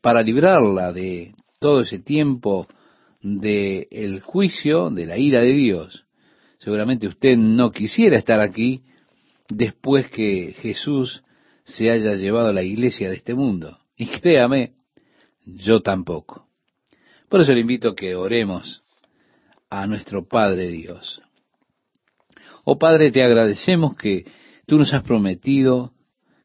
[0.00, 2.66] para librarla de todo ese tiempo
[3.20, 6.05] del el juicio, de la ira de Dios.
[6.66, 8.82] Seguramente usted no quisiera estar aquí
[9.48, 11.22] después que Jesús
[11.62, 13.78] se haya llevado a la iglesia de este mundo.
[13.96, 14.72] Y créame,
[15.44, 16.48] yo tampoco.
[17.28, 18.82] Por eso le invito a que oremos
[19.70, 21.22] a nuestro Padre Dios.
[22.64, 24.24] Oh Padre, te agradecemos que
[24.66, 25.92] tú nos has prometido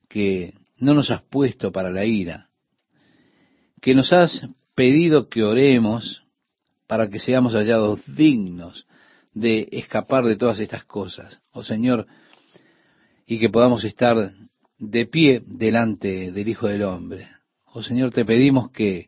[0.07, 2.47] que no nos has puesto para la ira,
[3.81, 6.21] que nos has pedido que oremos
[6.85, 8.85] para que seamos hallados dignos
[9.33, 11.39] de escapar de todas estas cosas.
[11.53, 12.07] Oh Señor,
[13.25, 14.31] y que podamos estar
[14.77, 17.27] de pie delante del Hijo del Hombre.
[17.65, 19.07] Oh Señor, te pedimos que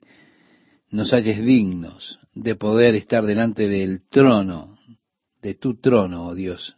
[0.91, 4.77] nos halles dignos de poder estar delante del trono,
[5.41, 6.77] de tu trono, oh Dios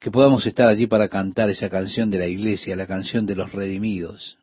[0.00, 3.52] que podamos estar allí para cantar esa canción de la iglesia, la canción de los
[3.52, 4.38] redimidos,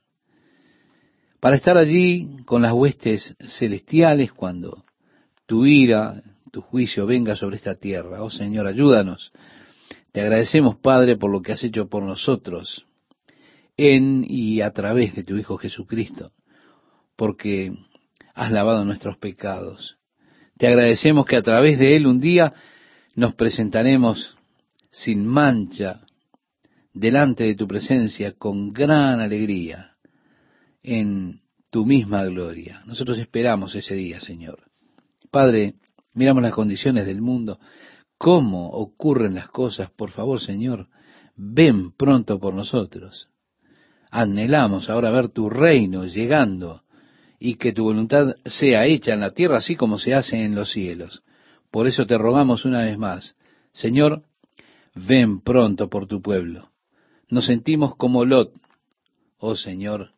[1.39, 4.83] para estar allí con las huestes celestiales cuando
[5.45, 6.21] tu ira,
[6.53, 8.21] tu juicio venga sobre esta tierra.
[8.21, 9.31] Oh Señor, ayúdanos.
[10.11, 12.85] Te agradecemos, Padre, por lo que has hecho por nosotros
[13.75, 16.31] en y a través de tu Hijo Jesucristo,
[17.15, 17.73] porque
[18.35, 19.97] has lavado nuestros pecados.
[20.55, 22.53] Te agradecemos que a través de Él un día
[23.15, 24.37] nos presentaremos
[24.91, 26.01] sin mancha
[26.93, 29.95] delante de tu presencia con gran alegría
[30.83, 31.41] en
[31.71, 32.83] tu misma gloria.
[32.85, 34.59] Nosotros esperamos ese día, Señor.
[35.31, 35.73] Padre,
[36.13, 37.59] miramos las condiciones del mundo,
[38.17, 39.89] cómo ocurren las cosas.
[39.91, 40.87] Por favor, Señor,
[41.35, 43.29] ven pronto por nosotros.
[44.11, 46.83] anhelamos ahora ver tu reino llegando
[47.39, 50.71] y que tu voluntad sea hecha en la tierra así como se hace en los
[50.71, 51.23] cielos.
[51.71, 53.35] Por eso te rogamos una vez más,
[53.71, 54.23] Señor,
[54.93, 56.69] ven pronto por tu pueblo.
[57.29, 58.53] Nos sentimos como Lot.
[59.39, 60.11] Oh Señor,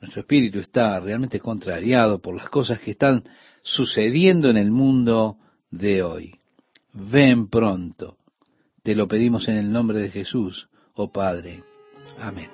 [0.00, 3.24] nuestro espíritu está realmente contrariado por las cosas que están
[3.64, 5.38] sucediendo en el mundo
[5.70, 6.34] de hoy.
[6.92, 8.18] Ven pronto.
[8.82, 11.64] Te lo pedimos en el nombre de Jesús, oh Padre.
[12.18, 12.50] Amén.